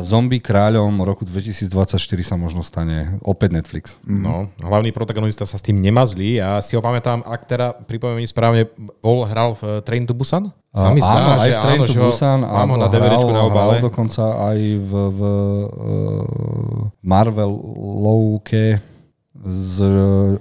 zombie 0.02 0.42
kráľom 0.42 1.02
roku 1.02 1.26
2024 1.26 1.98
sa 2.22 2.34
možno 2.38 2.66
stane 2.66 3.22
opäť 3.22 3.62
Netflix. 3.62 3.86
Mm. 4.06 4.22
No, 4.22 4.34
hlavný 4.62 4.90
protagonista 4.90 5.46
sa 5.46 5.58
s 5.58 5.66
tým 5.66 5.82
nemazlí. 5.82 6.42
Ja 6.42 6.62
si 6.66 6.74
ho 6.74 6.82
pamätám, 6.82 7.22
ak 7.26 7.42
teda 7.46 7.78
pripomínam 7.86 8.26
správne, 8.26 8.70
bol, 9.02 9.26
hral 9.26 9.54
v 9.58 9.82
Train 9.86 10.06
to 10.10 10.18
Busan? 10.18 10.50
Sa 10.74 10.94
mi 10.94 11.02
zdá, 11.02 11.38
áno, 11.38 11.42
že 11.42 11.50
aj 11.50 11.54
v 11.58 11.62
Train 11.66 11.82
áno, 11.82 11.90
to 11.90 12.02
Busan 12.06 12.40
mám 12.42 12.70
ho 12.74 12.78
na 12.78 12.90
DVDčku 12.90 13.32
na 13.34 13.42
obale. 13.50 13.82
Hral 13.82 13.86
dokonca 13.90 14.24
aj 14.54 14.60
v, 14.62 14.92
v 14.94 15.22
uh, 15.26 16.90
Marvel 17.02 17.54
Lowke 17.78 18.97
s 19.46 19.80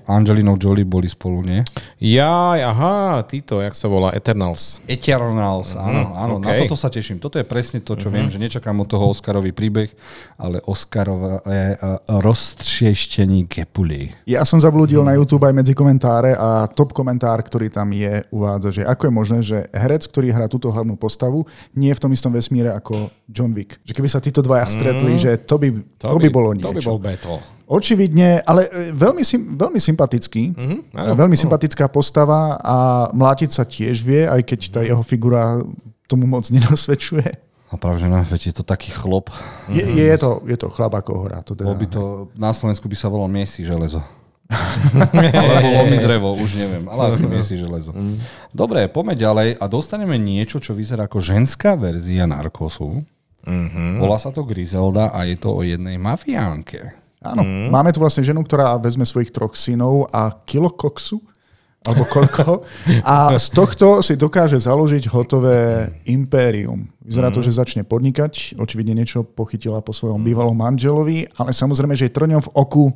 Angelinou 0.09 0.57
Jolie 0.57 0.89
boli 0.89 1.09
spolu, 1.11 1.45
nie? 1.45 1.61
Ja, 2.01 2.57
aha, 2.57 3.21
títo, 3.29 3.61
jak 3.61 3.77
sa 3.77 3.87
volá, 3.91 4.15
Eternals. 4.17 4.81
Eternals, 4.89 5.77
áno, 5.77 6.13
mm, 6.13 6.23
áno, 6.23 6.35
okay. 6.41 6.47
na 6.47 6.53
toto 6.65 6.77
sa 6.79 6.89
teším. 6.89 7.21
Toto 7.21 7.37
je 7.37 7.47
presne 7.47 7.85
to, 7.85 7.93
čo 7.95 8.09
mm-hmm. 8.09 8.15
viem, 8.15 8.27
že 8.33 8.39
nečakám 8.41 8.77
od 8.81 8.89
toho 8.89 9.13
Oscarový 9.13 9.53
príbeh, 9.53 9.93
ale 10.41 10.65
Oscarové 10.65 11.41
uh, 11.43 12.01
roztřeštení 12.09 13.45
Gepuli. 13.47 14.15
Ja 14.25 14.43
som 14.49 14.59
zablúdil 14.59 15.05
mm. 15.05 15.09
na 15.09 15.17
YouTube 15.19 15.45
aj 15.45 15.55
medzi 15.55 15.73
komentáre 15.77 16.33
a 16.33 16.65
top 16.71 16.97
komentár, 16.97 17.43
ktorý 17.45 17.69
tam 17.69 17.93
je, 17.93 18.25
uvádza, 18.33 18.81
že 18.81 18.83
ako 18.87 19.03
je 19.07 19.13
možné, 19.13 19.39
že 19.45 19.59
herec, 19.75 20.07
ktorý 20.09 20.33
hrá 20.33 20.47
túto 20.49 20.73
hlavnú 20.73 20.97
postavu, 20.97 21.45
nie 21.77 21.93
je 21.93 21.99
v 21.99 22.03
tom 22.03 22.13
istom 22.13 22.33
vesmíre 22.33 22.73
ako 22.73 23.13
John 23.29 23.53
Wick. 23.53 23.79
Že 23.85 23.93
keby 23.93 24.09
sa 24.09 24.21
títo 24.23 24.41
dvaja 24.43 24.67
stretli, 24.71 25.15
mm. 25.15 25.21
že 25.21 25.31
to 25.43 25.57
by, 25.61 25.69
to, 26.01 26.05
to 26.11 26.17
by, 26.19 26.25
by 26.27 26.31
bolo 26.31 26.51
niečo. 26.55 26.71
To 26.71 26.79
by 26.79 26.85
bol 26.85 27.01
battle. 27.01 27.56
Očividne, 27.67 28.47
ale 28.47 28.71
e, 28.71 28.95
veľmi, 28.95 29.27
veľmi 29.59 29.81
sympatický. 29.83 30.55
Mm-hmm, 30.55 30.79
áno, 30.95 31.15
veľmi 31.19 31.35
áno. 31.35 31.43
sympatická 31.51 31.91
postava 31.91 32.55
a 32.63 32.77
mlátiť 33.11 33.51
sa 33.51 33.67
tiež 33.67 34.07
vie, 34.07 34.23
aj 34.23 34.41
keď 34.47 34.61
tá 34.71 34.81
jeho 34.87 35.03
figura 35.03 35.59
tomu 36.07 36.31
moc 36.31 36.47
nenasvedčuje. 36.55 37.27
A 37.67 37.75
práve, 37.75 37.99
že 37.99 38.07
na 38.07 38.23
je 38.23 38.55
to 38.55 38.63
taký 38.63 38.95
chlop. 38.95 39.35
Je, 39.67 39.83
je, 39.83 40.07
je, 40.07 40.17
to, 40.23 40.39
je 40.47 40.55
to 40.55 40.71
chlap 40.71 40.95
ako 40.95 41.27
hrá. 41.27 41.43
To 41.43 41.59
teda... 41.59 41.75
by 41.75 41.87
to, 41.91 42.31
na 42.39 42.55
Slovensku 42.55 42.87
by 42.87 42.95
sa 42.95 43.11
volal 43.11 43.27
Miesi 43.27 43.67
železo. 43.67 43.99
Alebo 45.35 45.69
lomi 45.83 45.99
drevo, 45.99 46.39
už 46.39 46.63
neviem. 46.63 46.87
Ale 46.87 47.11
asi 47.11 47.27
Miesi 47.27 47.59
železo. 47.59 47.91
Mm. 47.91 48.23
Dobre, 48.55 48.87
poďme 48.87 49.19
ďalej 49.19 49.49
a 49.59 49.65
dostaneme 49.67 50.15
niečo, 50.15 50.63
čo 50.63 50.79
vyzerá 50.79 51.11
ako 51.11 51.19
ženská 51.19 51.75
verzia 51.75 52.31
Narkosu. 52.31 53.03
Mm-hmm. 53.43 53.99
Volá 53.99 54.19
sa 54.23 54.31
to 54.31 54.47
Griselda 54.47 55.11
a 55.11 55.27
je 55.27 55.35
to 55.35 55.51
o 55.51 55.67
jednej 55.67 55.99
mafiánke. 55.99 57.06
Áno, 57.33 57.43
mm. 57.43 57.69
máme 57.73 57.91
tu 57.91 57.99
vlastne 57.99 58.23
ženu, 58.23 58.45
ktorá 58.47 58.79
vezme 58.79 59.03
svojich 59.03 59.35
troch 59.35 59.59
synov 59.59 60.07
a 60.15 60.31
kilo 60.47 60.71
koksu 60.71 61.19
alebo 61.87 62.03
koľko. 62.11 62.67
A 63.07 63.39
z 63.39 63.47
tohto 63.55 64.03
si 64.03 64.19
dokáže 64.19 64.59
založiť 64.59 65.07
hotové 65.07 65.87
impérium. 66.11 66.83
Vyzerá 66.99 67.31
to, 67.31 67.39
že 67.39 67.55
začne 67.55 67.87
podnikať, 67.87 68.59
očividne 68.59 68.99
niečo 68.99 69.23
pochytila 69.23 69.79
po 69.79 69.95
svojom 69.95 70.19
bývalom 70.27 70.59
manželovi, 70.59 71.31
ale 71.39 71.55
samozrejme, 71.55 71.95
že 71.95 72.11
je 72.11 72.17
trňom 72.19 72.43
v 72.43 72.53
oku 72.59 72.91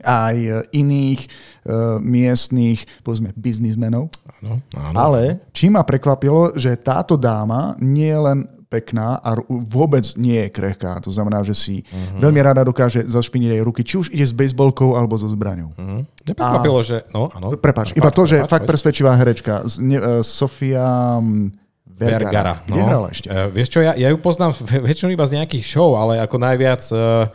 aj 0.00 0.70
iných 0.72 1.20
uh, 1.20 2.00
miestných, 2.00 2.80
povedzme, 3.04 3.34
biznismenov. 3.36 4.08
Áno, 4.40 4.64
áno. 4.72 4.96
Ale 4.96 5.52
čím 5.52 5.76
ma 5.76 5.84
prekvapilo, 5.84 6.56
že 6.56 6.72
táto 6.80 7.20
dáma 7.20 7.76
nie 7.76 8.08
je 8.08 8.20
len 8.22 8.38
pekná 8.72 9.20
a 9.20 9.36
vôbec 9.46 10.00
nie 10.16 10.40
je 10.40 10.48
krehká. 10.48 10.96
To 11.04 11.12
znamená, 11.12 11.44
že 11.44 11.52
si 11.52 11.84
uh-huh. 11.84 12.24
veľmi 12.24 12.40
rada 12.40 12.64
dokáže 12.64 13.04
zašpiniť 13.04 13.60
aj 13.60 13.60
ruky, 13.60 13.84
či 13.84 14.00
už 14.00 14.08
ide 14.08 14.24
s 14.24 14.32
bejsbolkou 14.32 14.96
alebo 14.96 15.20
so 15.20 15.28
zbraňou. 15.28 15.76
Mhm. 15.76 16.00
Neprekvapilo, 16.32 16.80
že... 16.80 17.04
No, 17.12 17.28
áno. 17.36 17.52
Prepač, 17.58 17.92
iba 17.92 18.08
to, 18.08 18.24
že 18.24 18.40
prepáč, 18.40 18.52
fakt 18.54 18.64
presvedčivá 18.64 19.12
herečka. 19.20 19.68
Ne- 19.82 20.00
uh, 20.00 20.06
Sofia 20.24 21.18
mm, 21.20 21.52
Vergara. 21.84 22.22
Vergara. 22.24 22.54
Kde 22.64 22.80
hrala 22.80 23.08
ešte? 23.12 23.28
Uh, 23.28 23.50
vieš 23.52 23.68
čo, 23.74 23.84
ja, 23.84 23.92
ja 23.98 24.08
ju 24.08 24.16
poznám 24.22 24.56
väčšinou 24.88 25.12
iba 25.12 25.26
z 25.28 25.42
nejakých 25.42 25.64
show, 25.66 25.92
ale 25.98 26.22
ako 26.22 26.36
najviac... 26.40 26.82
Uh, 26.94 27.28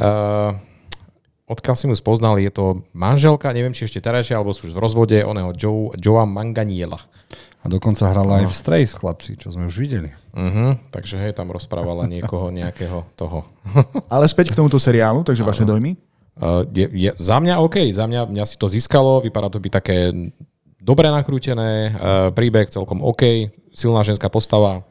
uh, 0.00 0.50
odkiaľ 1.50 1.74
si 1.74 1.90
mu 1.90 1.98
spoznal, 1.98 2.38
je 2.38 2.48
to 2.54 2.86
manželka, 2.94 3.50
neviem, 3.50 3.74
či 3.74 3.90
ešte 3.90 3.98
terajšia, 3.98 4.38
alebo 4.38 4.54
sú 4.54 4.70
už 4.70 4.74
v 4.78 4.82
rozvode, 4.86 5.18
oného 5.18 5.50
Joe, 5.58 5.90
Joea 5.98 6.22
Manganiela. 6.22 7.02
A 7.60 7.68
dokonca 7.68 8.06
hrala 8.08 8.40
aj 8.40 8.46
v 8.48 8.54
Strays, 8.54 8.94
chlapci, 8.94 9.34
čo 9.36 9.50
sme 9.50 9.66
už 9.66 9.76
videli. 9.76 10.14
Uh-huh. 10.30 10.78
Takže 10.94 11.18
hej, 11.18 11.32
tam 11.34 11.50
rozprávala 11.50 12.06
niekoho, 12.06 12.50
nejakého 12.58 13.06
toho. 13.18 13.46
Ale 14.14 14.26
späť 14.30 14.54
k 14.54 14.58
tomuto 14.58 14.78
seriálu, 14.78 15.26
takže 15.26 15.46
vaše 15.46 15.66
dojmy? 15.66 15.98
Uh, 16.40 16.64
je, 16.72 16.86
je, 16.88 17.10
za 17.18 17.36
mňa 17.36 17.60
OK, 17.60 17.90
za 17.92 18.06
mňa, 18.06 18.30
mňa 18.30 18.44
si 18.46 18.56
to 18.56 18.70
získalo, 18.70 19.20
vypadá 19.20 19.52
to 19.52 19.60
byť 19.60 19.72
také 19.72 20.14
dobre 20.80 21.10
nakrútené, 21.12 21.92
uh, 21.92 22.32
príbeh 22.32 22.70
celkom 22.72 23.04
OK, 23.04 23.50
silná 23.74 24.00
ženská 24.06 24.32
postava. 24.32 24.86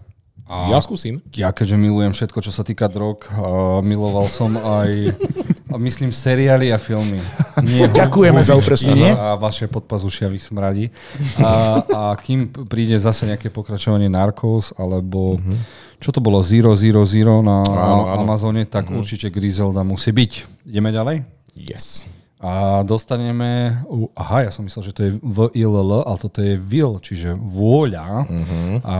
A... 0.49 0.73
Ja 0.73 0.81
skúsim. 0.81 1.21
Ja 1.29 1.53
keďže 1.53 1.77
milujem 1.77 2.09
všetko, 2.09 2.41
čo 2.41 2.49
sa 2.49 2.65
týka 2.65 2.89
drog, 2.89 3.21
uh, 3.29 3.85
miloval 3.85 4.25
som 4.33 4.57
aj, 4.57 5.13
a 5.69 5.77
myslím, 5.77 6.09
seriály 6.09 6.73
a 6.73 6.81
filmy. 6.81 7.21
Nie 7.61 7.85
Ďakujeme 8.01 8.41
za 8.41 8.57
upresnenie. 8.57 9.13
A 9.13 9.37
vaše 9.37 9.69
podpazušia 9.69 10.25
vysmradí. 10.25 10.89
A, 11.37 11.85
a 11.85 12.01
kým 12.17 12.49
príde 12.65 12.97
zase 12.97 13.29
nejaké 13.29 13.53
pokračovanie 13.53 14.09
Narcos, 14.09 14.73
alebo 14.73 15.37
čo 16.01 16.09
to 16.09 16.17
bolo, 16.17 16.41
Zero, 16.41 16.73
Zero, 16.73 17.05
Zero 17.05 17.45
na. 17.45 17.61
Áno, 17.61 18.09
áno. 18.09 18.25
Amazone, 18.25 18.65
tak 18.65 18.89
určite 18.89 19.29
Griselda 19.29 19.85
musí 19.85 20.09
byť. 20.09 20.65
Ideme 20.65 20.89
ďalej? 20.89 21.27
Yes. 21.53 22.09
A 22.39 22.87
dostaneme, 22.87 23.83
aha, 24.15 24.47
ja 24.47 24.51
som 24.55 24.63
myslel, 24.63 24.87
že 24.87 24.95
to 24.95 25.01
je 25.03 25.11
V-I-L-L, 25.19 26.07
ale 26.07 26.17
toto 26.23 26.39
je 26.39 26.55
will, 26.55 26.95
čiže 27.03 27.35
vôľa. 27.35 28.23
A 28.79 28.95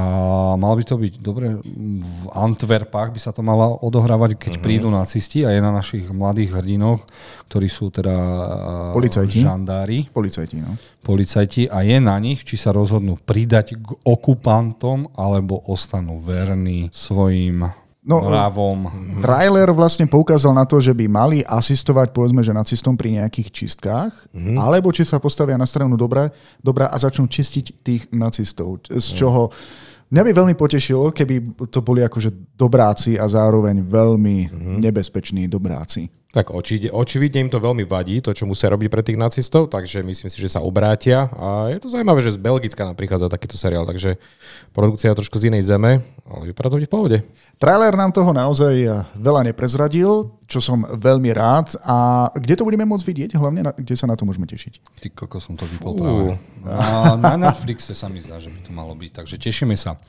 mal 0.59 0.75
by 0.75 0.83
to 0.83 0.99
byť, 0.99 1.13
dobre, 1.23 1.55
v 2.03 2.23
Antwerpách 2.35 3.15
by 3.15 3.19
sa 3.23 3.31
to 3.31 3.39
malo 3.39 3.79
odohrávať, 3.79 4.35
keď 4.35 4.53
prídu 4.59 4.91
nacisti 4.91 5.47
a 5.47 5.55
je 5.55 5.63
na 5.63 5.71
našich 5.71 6.11
mladých 6.11 6.51
hrdinoch, 6.51 6.99
ktorí 7.47 7.71
sú 7.71 7.87
teda 7.95 8.11
a, 8.11 8.91
Policajti. 8.91 9.39
žandári, 9.39 10.11
Policajti, 10.11 10.59
no. 10.59 10.75
policajti 10.99 11.71
a 11.71 11.79
je 11.87 11.95
na 12.03 12.19
nich, 12.19 12.43
či 12.43 12.59
sa 12.59 12.75
rozhodnú 12.75 13.15
pridať 13.23 13.79
k 13.79 13.87
okupantom 14.03 15.15
alebo 15.15 15.63
ostanú 15.63 16.19
verní 16.19 16.91
svojim 16.91 17.71
No, 17.99 18.23
mravom. 18.23 18.87
Trailer 19.19 19.75
vlastne 19.75 20.07
poukázal 20.07 20.55
na 20.55 20.63
to, 20.63 20.79
že 20.79 20.95
by 20.95 21.05
mali 21.11 21.43
asistovať 21.43 22.15
povedzme, 22.15 22.39
že 22.39 22.55
nacistom 22.55 22.95
pri 22.95 23.19
nejakých 23.19 23.51
čistkách, 23.51 24.31
mm-hmm. 24.31 24.55
alebo 24.55 24.87
či 24.95 25.03
sa 25.03 25.19
postavia 25.19 25.59
na 25.59 25.67
stranu 25.67 25.99
dobra, 25.99 26.31
dobra 26.63 26.87
a 26.87 26.95
začnú 26.95 27.27
čistiť 27.27 27.65
tých 27.83 28.07
nacistov. 28.15 28.79
Z 28.87 29.19
čoho 29.19 29.51
mňa 30.15 30.21
by 30.25 30.31
veľmi 30.31 30.55
potešilo, 30.55 31.11
keby 31.11 31.59
to 31.67 31.83
boli 31.83 31.99
akože 31.99 32.55
dobráci 32.55 33.19
a 33.19 33.27
zároveň 33.27 33.83
veľmi 33.83 34.37
mm-hmm. 34.47 34.75
nebezpeční 34.79 35.51
dobráci. 35.51 36.07
Tak 36.29 36.53
oči, 36.53 36.93
očividne 36.93 37.41
im 37.41 37.49
to 37.49 37.57
veľmi 37.57 37.89
vadí, 37.89 38.21
to, 38.21 38.29
čo 38.37 38.45
musia 38.45 38.69
robiť 38.69 38.85
pre 38.93 39.01
tých 39.01 39.17
nacistov, 39.17 39.65
takže 39.65 40.05
myslím 40.05 40.29
si, 40.29 40.37
že 40.37 40.53
sa 40.53 40.61
obrátia. 40.61 41.25
A 41.33 41.73
je 41.73 41.81
to 41.81 41.89
zaujímavé, 41.89 42.21
že 42.21 42.37
z 42.37 42.43
Belgicka 42.45 42.85
nám 42.85 42.93
prichádza 42.93 43.33
takýto 43.33 43.57
seriál, 43.57 43.89
takže 43.89 44.21
produkcia 44.69 45.09
je 45.09 45.25
trošku 45.25 45.41
z 45.41 45.49
inej 45.49 45.73
zeme, 45.73 46.05
ale 46.29 46.53
vypadá 46.53 46.69
to 46.69 46.77
byť 46.77 46.85
v 46.85 46.93
pohode. 46.93 47.17
Trailer 47.57 47.97
nám 47.97 48.13
toho 48.13 48.29
naozaj 48.29 49.09
veľa 49.17 49.41
neprezradil, 49.49 50.29
čo 50.45 50.61
som 50.61 50.85
veľmi 50.85 51.33
rád. 51.33 51.73
A 51.85 52.29
kde 52.37 52.61
to 52.61 52.63
budeme 52.65 52.85
môcť 52.85 53.05
vidieť? 53.05 53.29
Hlavne, 53.35 53.61
na, 53.65 53.71
kde 53.73 53.95
sa 53.97 54.05
na 54.09 54.13
to 54.13 54.23
môžeme 54.23 54.45
tešiť? 54.49 55.01
Ty 55.01 55.07
koko 55.13 55.37
som 55.37 55.57
to 55.57 55.65
vypol 55.65 55.97
práve. 55.97 56.37
A 56.65 57.17
na 57.17 57.37
Netflixe 57.37 57.91
sa 57.97 58.07
mi 58.07 58.21
zdá, 58.21 58.41
že 58.41 58.53
by 58.53 58.59
to 58.63 58.71
malo 58.71 58.93
byť, 58.97 59.11
takže 59.11 59.35
tešíme 59.41 59.73
sa. 59.77 59.99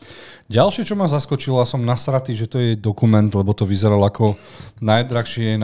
Ďalšie, 0.47 0.87
čo 0.87 0.95
ma 0.95 1.11
zaskočilo, 1.11 1.59
a 1.59 1.69
som 1.69 1.83
nasratý, 1.83 2.39
že 2.39 2.47
to 2.47 2.59
je 2.59 2.79
dokument, 2.79 3.29
lebo 3.29 3.51
to 3.51 3.67
vyzeralo 3.67 4.07
ako 4.07 4.39
najdrahšie 4.79 5.59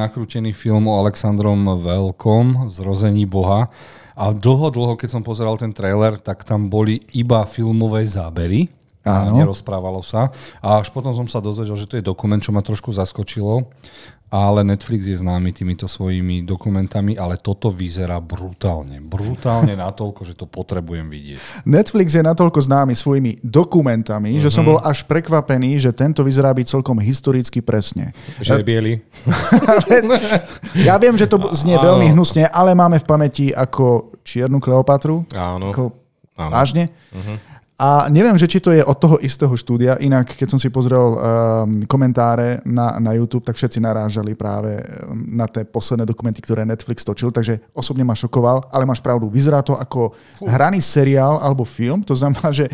nakrútený 0.47 0.55
film 0.55 0.87
o 0.87 0.95
Alexandrom 1.03 1.59
Veľkom, 1.83 2.71
Zrození 2.71 3.27
Boha. 3.27 3.67
A 4.15 4.31
dlho, 4.31 4.71
dlho, 4.71 4.95
keď 4.95 5.19
som 5.19 5.23
pozeral 5.27 5.59
ten 5.59 5.75
trailer, 5.75 6.17
tak 6.23 6.47
tam 6.47 6.71
boli 6.71 7.03
iba 7.13 7.43
filmové 7.45 8.07
zábery. 8.07 8.71
A 9.07 9.31
Áno. 9.31 9.39
nerozprávalo 9.39 10.03
sa. 10.03 10.35
A 10.59 10.83
až 10.83 10.91
potom 10.91 11.15
som 11.15 11.27
sa 11.31 11.39
dozvedel, 11.39 11.79
že 11.79 11.87
to 11.87 11.99
je 11.99 12.03
dokument, 12.03 12.43
čo 12.43 12.51
ma 12.51 12.63
trošku 12.63 12.91
zaskočilo. 12.91 13.71
Ale 14.27 14.67
Netflix 14.67 15.07
je 15.07 15.23
známy 15.23 15.55
týmito 15.55 15.87
svojimi 15.87 16.43
dokumentami, 16.43 17.15
ale 17.15 17.39
toto 17.39 17.71
vyzerá 17.71 18.19
brutálne. 18.19 18.99
Brutálne 18.99 19.79
natoľko, 19.79 20.27
že 20.27 20.35
to 20.35 20.51
potrebujem 20.51 21.07
vidieť. 21.07 21.63
Netflix 21.63 22.19
je 22.19 22.27
natoľko 22.27 22.59
známy 22.59 22.99
svojimi 22.99 23.39
dokumentami, 23.39 24.35
mm-hmm. 24.35 24.45
že 24.45 24.51
som 24.51 24.67
bol 24.67 24.83
až 24.83 25.07
prekvapený, 25.07 25.79
že 25.79 25.95
tento 25.95 26.27
vyzerá 26.27 26.51
byť 26.51 26.67
celkom 26.67 26.99
historicky 26.99 27.63
presne. 27.63 28.11
Že 28.43 28.63
je 28.63 28.67
biely. 28.67 28.95
Ja 30.87 30.99
viem, 30.99 31.15
že 31.15 31.31
to 31.31 31.39
znie 31.55 31.79
veľmi 31.79 32.11
hnusne, 32.13 32.51
ale 32.51 32.75
máme 32.75 32.99
v 32.99 33.07
pamäti 33.07 33.47
ako 33.55 34.15
čiernu 34.27 34.59
Kleopatru. 34.59 35.23
Áno. 35.33 35.71
Ako, 35.71 35.83
Áno. 36.35 36.53
vážne? 36.53 36.91
A 37.77 38.09
neviem, 38.09 38.33
že 38.41 38.49
či 38.49 38.57
to 38.57 38.73
je 38.73 38.81
od 38.81 38.97
toho 38.97 39.21
istého 39.21 39.53
štúdia, 39.53 40.01
inak 40.01 40.33
keď 40.33 40.57
som 40.57 40.61
si 40.61 40.73
pozrel 40.73 41.13
um, 41.13 41.17
komentáre 41.85 42.65
na, 42.65 42.97
na 42.97 43.13
YouTube, 43.13 43.45
tak 43.45 43.53
všetci 43.53 43.85
narážali 43.85 44.33
práve 44.33 44.81
um, 44.81 45.37
na 45.37 45.45
tie 45.45 45.69
posledné 45.69 46.09
dokumenty, 46.09 46.41
ktoré 46.41 46.65
Netflix 46.65 47.05
točil, 47.05 47.29
takže 47.29 47.61
osobne 47.77 48.01
ma 48.01 48.17
šokoval, 48.17 48.73
ale 48.73 48.89
máš 48.89 49.05
pravdu, 49.05 49.29
vyzerá 49.29 49.61
to 49.61 49.77
ako 49.77 50.17
hraný 50.41 50.81
seriál 50.81 51.37
alebo 51.37 51.69
film, 51.69 52.01
to 52.01 52.17
znamená, 52.17 52.49
že 52.49 52.65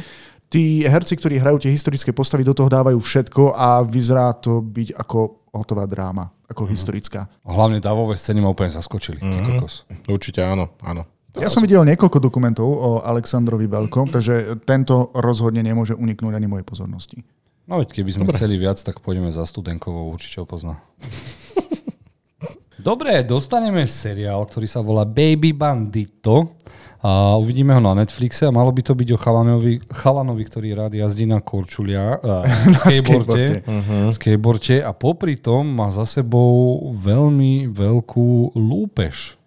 tí 0.47 0.87
herci, 0.87 1.19
ktorí 1.19 1.43
hrajú 1.43 1.67
tie 1.67 1.75
historické 1.75 2.15
postavy, 2.15 2.47
do 2.47 2.55
toho 2.55 2.71
dávajú 2.71 3.03
všetko 3.03 3.59
a 3.59 3.83
vyzerá 3.83 4.31
to 4.39 4.63
byť 4.63 4.95
ako 5.03 5.51
hotová 5.51 5.83
dráma, 5.83 6.31
ako 6.47 6.63
historická. 6.71 7.27
A 7.43 7.51
hlavne 7.51 7.83
davové 7.83 8.15
scény 8.15 8.39
ma 8.39 8.55
úplne 8.55 8.71
zaskočili. 8.71 9.19
Kokos. 9.19 9.83
Určite 10.07 10.47
áno, 10.47 10.79
áno. 10.79 11.03
Ja 11.41 11.49
som 11.49 11.65
videl 11.65 11.81
niekoľko 11.89 12.21
dokumentov 12.21 12.69
o 12.69 12.91
Alexandrovi 13.01 13.65
Veľkom, 13.65 14.13
takže 14.13 14.61
tento 14.69 15.09
rozhodne 15.17 15.65
nemôže 15.65 15.97
uniknúť 15.97 16.37
ani 16.37 16.45
mojej 16.45 16.67
pozornosti. 16.69 17.25
No 17.65 17.81
veď 17.81 17.95
keby 17.95 18.11
sme 18.13 18.25
Dobre. 18.29 18.37
chceli 18.37 18.55
viac, 18.61 18.77
tak 18.85 19.01
pôjdeme 19.01 19.33
za 19.33 19.49
Studenkovou, 19.49 20.13
určite 20.13 20.43
ho 20.43 20.47
pozná. 20.47 20.83
Dobre, 22.83 23.23
dostaneme 23.23 23.87
seriál, 23.87 24.43
ktorý 24.43 24.67
sa 24.67 24.83
volá 24.83 25.07
Baby 25.07 25.55
Bandito. 25.55 26.59
A 27.03 27.35
uvidíme 27.35 27.75
ho 27.75 27.83
na 27.83 27.99
Netflixe 27.99 28.47
a 28.47 28.55
malo 28.55 28.71
by 28.71 28.83
to 28.83 28.95
byť 28.95 29.09
o 29.15 29.19
chalanovi, 29.19 29.83
chalanovi 29.91 30.43
ktorý 30.47 30.69
rád 30.75 30.95
jazdí 30.95 31.27
na 31.27 31.43
korčulia, 31.43 32.19
a 32.19 32.47
skateboarde, 32.79 33.67
uh-huh. 33.67 34.15
skateboarde 34.15 34.87
a 34.87 34.95
popri 34.95 35.35
tom 35.35 35.67
má 35.67 35.91
za 35.91 36.07
sebou 36.07 36.79
veľmi 36.95 37.71
veľkú 37.75 38.55
lúpež. 38.55 39.42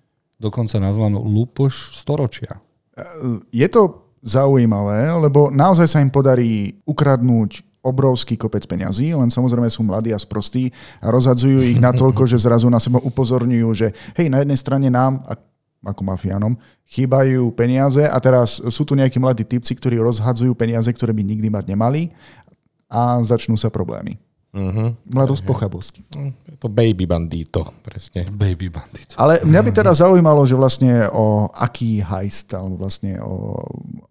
Dokonca 0.46 0.78
nazvanú 0.78 1.26
lúpež 1.26 1.90
storočia. 1.98 2.62
Je 3.50 3.66
to 3.66 4.14
zaujímavé, 4.22 5.10
lebo 5.18 5.50
naozaj 5.50 5.90
sa 5.90 6.02
im 6.06 6.14
podarí 6.14 6.78
ukradnúť 6.86 7.66
obrovský 7.86 8.38
kopec 8.38 8.66
peňazí, 8.66 9.14
len 9.14 9.30
samozrejme 9.30 9.70
sú 9.70 9.86
mladí 9.86 10.10
a 10.10 10.18
sprostí 10.18 10.74
a 11.02 11.14
rozhadzujú 11.14 11.66
ich 11.66 11.78
natoľko, 11.78 12.26
že 12.26 12.42
zrazu 12.42 12.66
na 12.70 12.82
seba 12.82 12.98
upozorňujú, 12.98 13.70
že 13.78 13.88
hej, 14.18 14.30
na 14.30 14.42
jednej 14.42 14.58
strane 14.58 14.90
nám, 14.90 15.22
ako 15.86 16.02
mafiánom, 16.02 16.58
chýbajú 16.90 17.54
peniaze 17.54 18.02
a 18.02 18.18
teraz 18.18 18.58
sú 18.58 18.82
tu 18.86 18.98
nejakí 18.98 19.22
mladí 19.22 19.46
typci, 19.46 19.78
ktorí 19.78 20.02
rozhadzujú 20.02 20.58
peniaze, 20.58 20.90
ktoré 20.90 21.14
by 21.14 21.22
nikdy 21.22 21.54
mať 21.54 21.66
nemali 21.70 22.10
a 22.90 23.22
začnú 23.22 23.54
sa 23.54 23.70
problémy. 23.70 24.18
Uh-huh. 24.56 24.96
Mladosť 25.12 25.44
pochabosť. 25.44 25.94
Je 26.48 26.56
to 26.56 26.72
baby 26.72 27.04
bandito, 27.04 27.76
presne. 27.84 28.24
Baby 28.32 28.72
Bandito. 28.72 29.20
Ale 29.20 29.44
mňa 29.44 29.62
by 29.68 29.72
teraz 29.76 30.00
zaujímalo, 30.00 30.48
že 30.48 30.56
vlastne 30.56 31.12
o 31.12 31.52
aký 31.52 32.00
heist, 32.00 32.56
alebo 32.56 32.80
vlastne 32.80 33.20
o, 33.20 33.60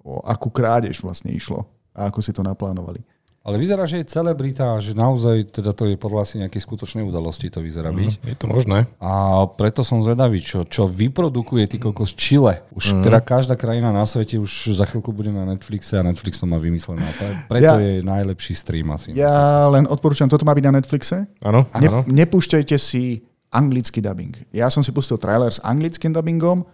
o 0.04 0.20
akú 0.28 0.52
krádež 0.52 1.00
vlastne 1.00 1.32
išlo 1.32 1.64
a 1.96 2.12
ako 2.12 2.20
si 2.20 2.36
to 2.36 2.44
naplánovali. 2.44 3.00
Ale 3.44 3.60
vyzerá, 3.60 3.84
že 3.84 4.00
je 4.00 4.08
celebrita, 4.08 4.80
že 4.80 4.96
naozaj 4.96 5.52
teda 5.60 5.76
to 5.76 5.84
je 5.84 6.00
podľa 6.00 6.24
asi 6.24 6.34
nejakej 6.40 6.64
skutočnej 6.64 7.04
udalosti 7.04 7.52
to 7.52 7.60
vyzerá 7.60 7.92
byť. 7.92 8.24
Je 8.24 8.36
to 8.40 8.48
možné. 8.48 8.88
A 9.04 9.44
preto 9.52 9.84
som 9.84 10.00
zvedavý, 10.00 10.40
čo, 10.40 10.64
čo 10.64 10.88
vyprodukuje 10.88 11.68
ty 11.68 11.76
kokos 11.76 12.16
Chile. 12.16 12.64
Už 12.72 12.96
mm. 12.96 13.04
teda 13.04 13.20
každá 13.20 13.52
krajina 13.52 13.92
na 13.92 14.08
svete 14.08 14.40
už 14.40 14.72
za 14.72 14.88
chvíľku 14.88 15.12
bude 15.12 15.28
na 15.28 15.44
Netflixe 15.44 16.00
a 16.00 16.02
Netflix 16.02 16.40
to 16.40 16.48
má 16.48 16.56
vymyslené. 16.56 17.04
Preto 17.44 17.76
Ja- 17.76 17.76
je 17.76 18.00
najlepší 18.00 18.56
stream 18.56 18.88
asi. 18.96 19.12
Ja 19.12 19.68
len 19.68 19.84
odporúčam, 19.92 20.24
toto 20.24 20.48
má 20.48 20.56
byť 20.56 20.64
na 20.64 20.80
Netflixe. 20.80 21.28
Áno, 21.44 21.68
Ne, 21.76 21.92
áno. 21.92 22.00
nepúšťajte 22.08 22.80
si 22.80 23.28
anglický 23.52 24.00
dubbing. 24.00 24.40
Ja 24.56 24.72
som 24.72 24.80
si 24.80 24.88
pustil 24.88 25.20
trailer 25.20 25.52
s 25.52 25.60
anglickým 25.60 26.16
dubbingom, 26.16 26.64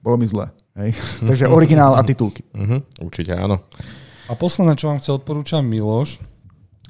bolo 0.00 0.16
mi 0.16 0.24
zle. 0.24 0.48
Hej. 0.80 0.96
Takže 1.28 1.44
originál 1.44 1.92
a 1.92 2.00
titulky. 2.00 2.40
Mhm, 2.56 3.04
určite 3.04 3.36
áno. 3.36 3.60
A 4.26 4.34
posledné, 4.34 4.74
čo 4.74 4.90
vám 4.90 4.98
chce 4.98 5.14
odporúčam 5.14 5.62
Miloš, 5.62 6.18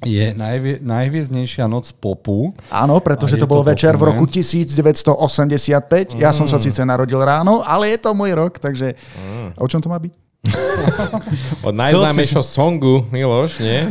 je 0.04 0.36
najvie, 0.36 0.84
najviezdnejšia 0.84 1.64
noc 1.68 1.88
popu. 1.96 2.52
Áno, 2.68 3.00
pretože 3.00 3.40
to 3.40 3.48
bol 3.48 3.64
to 3.64 3.72
večer 3.72 3.96
v 3.96 4.12
roku 4.12 4.28
1985. 4.28 6.20
Ja 6.20 6.36
som 6.36 6.44
sa 6.44 6.60
síce 6.60 6.84
narodil 6.84 7.16
ráno, 7.20 7.64
ale 7.64 7.96
je 7.96 7.98
to 8.04 8.12
môj 8.12 8.36
rok, 8.36 8.60
takže 8.60 8.92
o 9.56 9.64
čom 9.64 9.80
to 9.80 9.88
má 9.88 9.96
byť? 9.96 10.12
Od 11.68 11.74
najznámejšieho 11.76 12.44
songu, 12.44 13.08
Miloš, 13.08 13.60
nie? 13.64 13.88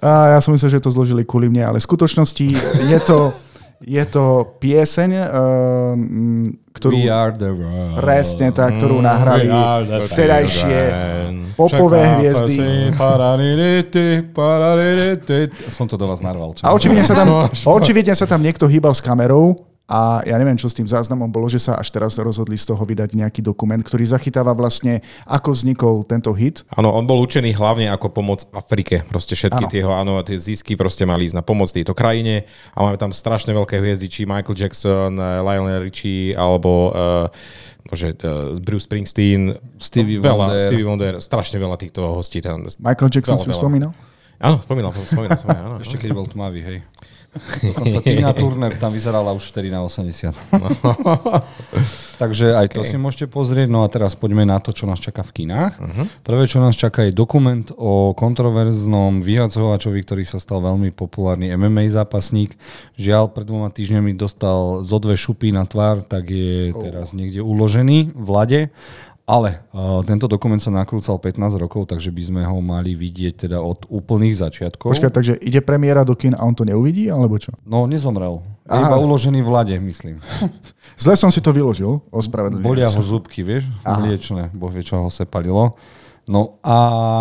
A 0.00 0.36
ja 0.36 0.40
som 0.44 0.52
myslel, 0.52 0.76
že 0.76 0.84
to 0.84 0.92
zložili 0.92 1.24
kvôli 1.24 1.48
mne, 1.48 1.72
ale 1.72 1.78
v 1.80 1.88
skutočnosti 1.88 2.46
je 2.84 2.98
to, 3.04 3.32
je 3.84 4.04
to 4.08 4.56
pieseň, 4.60 5.10
uh, 5.20 5.92
ktorú... 6.72 6.92
We 6.96 7.12
are 7.12 7.32
the 7.32 7.52
world. 7.52 8.00
Presne 8.00 8.52
tak, 8.52 8.80
ktorú 8.80 9.00
nahrali 9.04 9.48
are 9.48 9.84
the 9.84 9.98
vtedajšie 10.08 10.80
popové 11.56 12.04
hviezdy. 12.16 12.92
Som 15.72 15.88
to 15.88 15.96
do 16.00 16.08
vás 16.08 16.20
narval. 16.20 16.56
Čo? 16.56 16.62
A 16.64 16.72
očividne 16.76 17.04
sa, 17.04 17.16
tam, 17.16 17.48
očividne 17.52 18.14
sa 18.16 18.28
tam 18.28 18.40
niekto 18.44 18.68
hýbal 18.68 18.92
s 18.92 19.00
kamerou 19.04 19.75
a 19.86 20.18
ja 20.26 20.34
neviem, 20.34 20.58
čo 20.58 20.66
s 20.66 20.74
tým 20.74 20.90
záznamom 20.90 21.30
bolo, 21.30 21.46
že 21.46 21.62
sa 21.62 21.78
až 21.78 21.94
teraz 21.94 22.18
rozhodli 22.18 22.58
z 22.58 22.66
toho 22.66 22.82
vydať 22.82 23.14
nejaký 23.14 23.38
dokument, 23.38 23.78
ktorý 23.78 24.02
zachytáva 24.02 24.50
vlastne, 24.50 24.98
ako 25.22 25.54
vznikol 25.54 25.94
tento 26.02 26.34
hit. 26.34 26.66
Áno, 26.74 26.90
on 26.90 27.06
bol 27.06 27.22
učený 27.22 27.54
hlavne 27.54 27.86
ako 27.94 28.10
pomoc 28.10 28.42
Afrike. 28.50 29.06
Proste 29.06 29.38
všetky 29.38 29.62
Áno. 29.62 29.70
tie 29.70 29.78
jeho, 29.86 29.94
áno, 29.94 30.18
tie 30.26 30.42
zisky 30.42 30.74
proste 30.74 31.06
mali 31.06 31.30
ísť 31.30 31.38
na 31.38 31.46
pomoc 31.46 31.70
tejto 31.70 31.94
krajine 31.94 32.50
a 32.74 32.82
máme 32.82 32.98
tam 32.98 33.14
strašne 33.14 33.54
veľké 33.54 33.78
hviezdy, 33.78 34.10
či 34.10 34.26
Michael 34.26 34.58
Jackson, 34.58 35.22
eh, 35.22 35.38
Lionel 35.46 35.86
Richie 35.86 36.34
alebo 36.34 36.90
uh, 36.90 37.30
bože, 37.86 38.18
uh, 38.26 38.58
Bruce 38.58 38.90
Springsteen, 38.90 39.54
Stevie 39.78 40.18
veľa, 40.18 40.34
Wonder. 40.50 40.66
Stevie 40.66 40.86
Wonder, 40.86 41.14
strašne 41.22 41.62
veľa 41.62 41.78
týchto 41.78 42.02
hostí 42.10 42.42
tam. 42.42 42.66
Michael 42.82 43.10
Jackson 43.14 43.38
Veľa, 43.38 43.44
si 43.46 43.50
veľa. 43.54 43.62
spomínal? 43.62 43.90
Áno, 44.42 44.56
spomínal, 44.66 44.90
spomínal, 44.90 45.38
spomínal 45.38 45.64
áno. 45.70 45.76
Ešte 45.86 45.96
keď 46.02 46.10
bol 46.10 46.26
tmavý, 46.26 46.60
hej. 46.66 46.78
Dokonca 47.38 47.98
Tina 48.02 48.32
Turner 48.32 48.72
tam 48.76 48.92
vyzerala 48.92 49.32
už 49.32 49.52
vtedy 49.52 49.68
na 49.68 49.84
80. 49.84 50.32
Takže 52.22 52.56
aj 52.56 52.72
to 52.72 52.80
si 52.82 52.96
môžete 52.96 53.28
pozrieť. 53.28 53.68
No 53.68 53.84
a 53.84 53.88
teraz 53.92 54.16
poďme 54.16 54.48
na 54.48 54.56
to, 54.58 54.72
čo 54.72 54.88
nás 54.88 54.98
čaká 54.98 55.20
v 55.20 55.44
kinách. 55.44 55.76
Prvé, 56.24 56.48
čo 56.48 56.64
nás 56.64 56.72
čaká, 56.72 57.04
je 57.04 57.12
dokument 57.12 57.64
o 57.76 58.16
kontroverznom 58.16 59.20
vyhacovačovi, 59.20 60.00
ktorý 60.00 60.24
sa 60.24 60.40
stal 60.40 60.64
veľmi 60.64 60.90
populárny 60.96 61.52
MMA 61.52 61.92
zápasník. 61.92 62.56
Žiaľ, 62.96 63.36
pred 63.36 63.46
dvoma 63.46 63.68
týždňami 63.68 64.16
dostal 64.16 64.80
zo 64.80 64.96
dve 64.96 65.14
šupy 65.14 65.52
na 65.52 65.68
tvár, 65.68 66.00
tak 66.00 66.32
je 66.32 66.72
teraz 66.72 67.12
niekde 67.12 67.44
uložený 67.44 68.16
v 68.16 68.28
lade. 68.32 68.60
Ale 69.26 69.66
uh, 69.74 70.06
tento 70.06 70.30
dokument 70.30 70.62
sa 70.62 70.70
nakrúcal 70.70 71.18
15 71.18 71.58
rokov, 71.58 71.90
takže 71.90 72.14
by 72.14 72.22
sme 72.22 72.40
ho 72.46 72.62
mali 72.62 72.94
vidieť 72.94 73.50
teda 73.50 73.58
od 73.58 73.82
úplných 73.90 74.38
začiatkov. 74.38 74.94
Počkaj, 74.94 75.10
takže 75.10 75.34
ide 75.42 75.58
premiéra 75.58 76.06
do 76.06 76.14
kin 76.14 76.30
a 76.30 76.46
on 76.46 76.54
to 76.54 76.62
neuvidí, 76.62 77.10
alebo 77.10 77.34
čo? 77.34 77.50
No, 77.66 77.90
nezomrel. 77.90 78.38
Je 78.70 78.78
Aha. 78.78 78.86
iba 78.86 78.98
uložený 79.02 79.42
v 79.42 79.50
lade, 79.50 79.74
myslím. 79.82 80.22
Zle 81.02 81.18
som 81.18 81.34
si 81.34 81.42
to 81.42 81.50
vyložil, 81.50 82.06
ospravedlňujem 82.14 82.66
Bolia 82.70 82.86
ho 82.86 83.02
zúbky, 83.02 83.42
vieš, 83.42 83.66
mliečne. 83.82 84.54
Boh 84.54 84.70
vie, 84.70 84.86
čo 84.86 85.02
ho 85.02 85.10
sepalilo. 85.10 85.74
No 86.26 86.58
a 86.66 86.76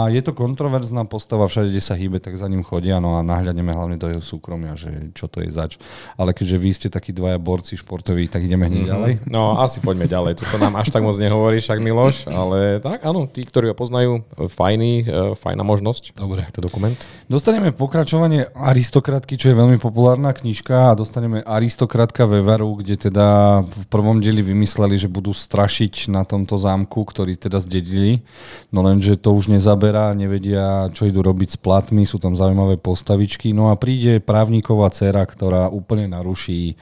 je 0.09 0.17
to 0.25 0.33
kontroverzná 0.33 1.05
postava, 1.05 1.45
všade, 1.45 1.69
kde 1.69 1.77
sa 1.77 1.93
hýbe, 1.93 2.17
tak 2.17 2.41
za 2.41 2.49
ním 2.49 2.65
chodia, 2.65 2.97
no 2.97 3.17
a 3.17 3.21
nahľadneme 3.21 3.69
hlavne 3.69 4.01
do 4.01 4.09
jeho 4.09 4.17
súkromia, 4.17 4.73
že 4.73 5.13
čo 5.13 5.29
to 5.29 5.45
je 5.45 5.53
zač. 5.53 5.77
Ale 6.17 6.33
keďže 6.33 6.57
vy 6.57 6.69
ste 6.73 6.87
takí 6.89 7.13
dvaja 7.13 7.37
borci 7.37 7.77
športoví, 7.77 8.25
tak 8.25 8.49
ideme 8.49 8.65
hneď 8.65 8.83
ďalej. 8.89 9.13
No, 9.29 9.61
asi 9.61 9.77
poďme 9.77 10.09
ďalej. 10.09 10.41
Tuto 10.41 10.57
nám 10.57 10.81
až 10.81 10.89
tak 10.89 11.05
moc 11.05 11.13
nehovorí 11.21 11.61
však 11.61 11.77
Miloš, 11.85 12.25
ale 12.33 12.81
tak 12.81 13.05
áno, 13.05 13.29
tí, 13.29 13.45
ktorí 13.45 13.69
ho 13.69 13.75
poznajú, 13.77 14.25
fajný, 14.49 14.93
eh, 15.05 15.37
fajná 15.37 15.61
možnosť. 15.61 16.17
Dobre. 16.17 16.41
To 16.57 16.65
dokument. 16.65 16.97
Dostaneme 17.29 17.77
pokračovanie 17.77 18.49
Aristokratky, 18.57 19.37
čo 19.37 19.53
je 19.53 19.59
veľmi 19.59 19.77
populárna 19.77 20.33
knižka 20.33 20.93
a 20.93 20.97
dostaneme 20.97 21.45
Aristokratka 21.45 22.25
Vevaru, 22.25 22.81
kde 22.81 22.97
teda 22.97 23.61
v 23.61 23.85
prvom 23.85 24.17
dieli 24.17 24.41
vymysleli, 24.41 24.97
že 24.97 25.05
budú 25.05 25.29
strašiť 25.29 26.09
na 26.09 26.25
tomto 26.25 26.57
zámku, 26.57 27.05
ktorý 27.05 27.37
teda 27.37 27.61
zdedili. 27.61 28.25
No 28.73 28.94
lenže 28.95 29.19
to 29.19 29.35
už 29.35 29.51
nezaberá, 29.51 30.15
nevedia, 30.15 30.87
čo 30.95 31.03
idú 31.03 31.19
robiť 31.19 31.53
s 31.53 31.59
platmi, 31.59 32.07
sú 32.07 32.15
tam 32.15 32.31
zaujímavé 32.31 32.79
postavičky. 32.79 33.51
No 33.51 33.67
a 33.67 33.75
príde 33.75 34.23
právniková 34.23 34.87
dcera, 34.89 35.27
ktorá 35.27 35.67
úplne 35.67 36.07
naruší 36.07 36.79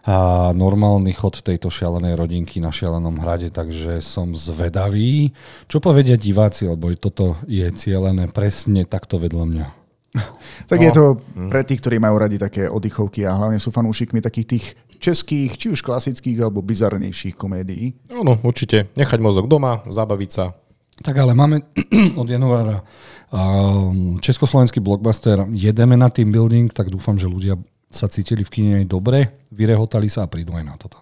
a 0.00 0.48
normálny 0.56 1.12
chod 1.12 1.44
tejto 1.44 1.68
šialenej 1.68 2.16
rodinky 2.16 2.56
na 2.56 2.72
šialenom 2.72 3.20
hrade, 3.20 3.52
takže 3.52 4.00
som 4.00 4.32
zvedavý, 4.32 5.34
čo 5.68 5.76
povedia 5.76 6.16
diváci, 6.16 6.64
lebo 6.64 6.88
toto 6.96 7.36
je 7.44 7.68
cielené 7.76 8.24
presne 8.32 8.88
takto 8.88 9.18
vedľa 9.20 9.44
mňa. 9.44 9.66
Tak 10.70 10.78
No. 10.80 10.84
je 10.86 10.92
to 10.94 11.04
pre 11.50 11.62
tých, 11.66 11.82
ktorí 11.84 11.98
majú 11.98 12.16
radi 12.16 12.38
také 12.38 12.66
oddychovky 12.66 13.26
a 13.26 13.34
hlavne 13.36 13.58
sú 13.58 13.74
fanúšikmi 13.74 14.22
takých 14.22 14.46
tých 14.46 14.64
českých, 15.00 15.56
či 15.56 15.66
už 15.72 15.80
klasických 15.82 16.38
alebo 16.40 16.62
bizarnejších 16.64 17.34
komédií. 17.34 17.94
Áno, 18.08 18.36
určite. 18.40 18.88
Nechať 18.96 19.18
mozog 19.18 19.48
doma, 19.48 19.82
zabaviť 19.86 20.30
sa. 20.30 20.52
Tak 21.00 21.14
ale 21.16 21.32
máme 21.32 21.64
od 22.20 22.28
januára 22.28 22.84
československý 24.20 24.82
blockbuster 24.82 25.46
Jedeme 25.54 25.94
na 25.94 26.10
team 26.10 26.34
building, 26.34 26.72
tak 26.74 26.90
dúfam, 26.90 27.14
že 27.14 27.30
ľudia 27.30 27.54
sa 27.90 28.06
cítili 28.10 28.42
v 28.46 28.50
kine 28.50 28.72
aj 28.82 28.86
dobre, 28.86 29.38
vyrehotali 29.50 30.06
sa 30.10 30.26
a 30.26 30.30
prídu 30.30 30.54
aj 30.54 30.64
na 30.66 30.74
toto. 30.78 30.98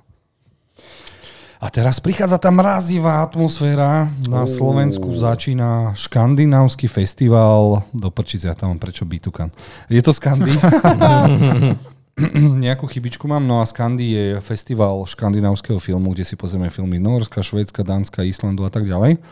A 1.58 1.74
teraz 1.74 1.98
prichádza 1.98 2.38
tá 2.38 2.54
mrazivá 2.54 3.18
atmosféra. 3.18 4.06
Na 4.30 4.46
Slovensku 4.46 5.11
začína 5.11 5.90
škandinávsky 5.98 6.87
festival. 6.87 7.82
Do 7.90 8.14
prčice, 8.14 8.46
ja 8.46 8.54
tam 8.54 8.70
mám 8.70 8.80
prečo 8.80 9.02
Bitukan. 9.02 9.50
Je 9.90 9.98
to 9.98 10.14
Skandy? 10.14 10.54
Nejakú 12.66 12.90
chybičku 12.90 13.31
mám, 13.31 13.46
no 13.46 13.62
a 13.62 13.68
Skandy 13.68 14.07
je 14.11 14.26
festival 14.42 15.07
škandinávskeho 15.07 15.78
filmu, 15.78 16.11
kde 16.12 16.26
si 16.26 16.35
pozrieme 16.35 16.68
filmy 16.68 16.98
Norska, 16.98 17.40
Švédska, 17.40 17.87
Dánska, 17.87 18.26
Islandu 18.26 18.66
a 18.66 18.70
tak 18.70 18.85
ďalej. 18.85 19.22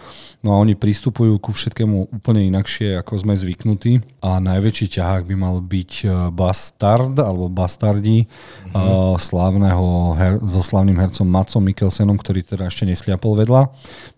No 0.47 0.55
a 0.55 0.63
oni 0.63 0.79
pristupujú 0.79 1.43
ku 1.43 1.51
všetkému 1.51 2.15
úplne 2.15 2.47
inakšie, 2.47 3.03
ako 3.03 3.19
sme 3.19 3.35
zvyknutí. 3.35 3.99
A 4.23 4.39
najväčší 4.39 4.95
ťahák 4.95 5.27
by 5.27 5.35
mal 5.35 5.59
byť 5.59 5.93
eh, 6.07 6.11
Bastard, 6.31 7.19
alebo 7.19 7.51
Bastardi, 7.51 8.27
mm-hmm. 8.27 9.19
slávneho 9.19 9.87
her, 10.15 10.35
so 10.47 10.63
slávnym 10.63 10.95
hercom 11.03 11.27
Macom 11.27 11.63
Mikkelsenom, 11.67 12.15
ktorý 12.15 12.47
teda 12.47 12.71
ešte 12.71 12.87
nesliapol 12.87 13.35
vedľa. 13.43 13.73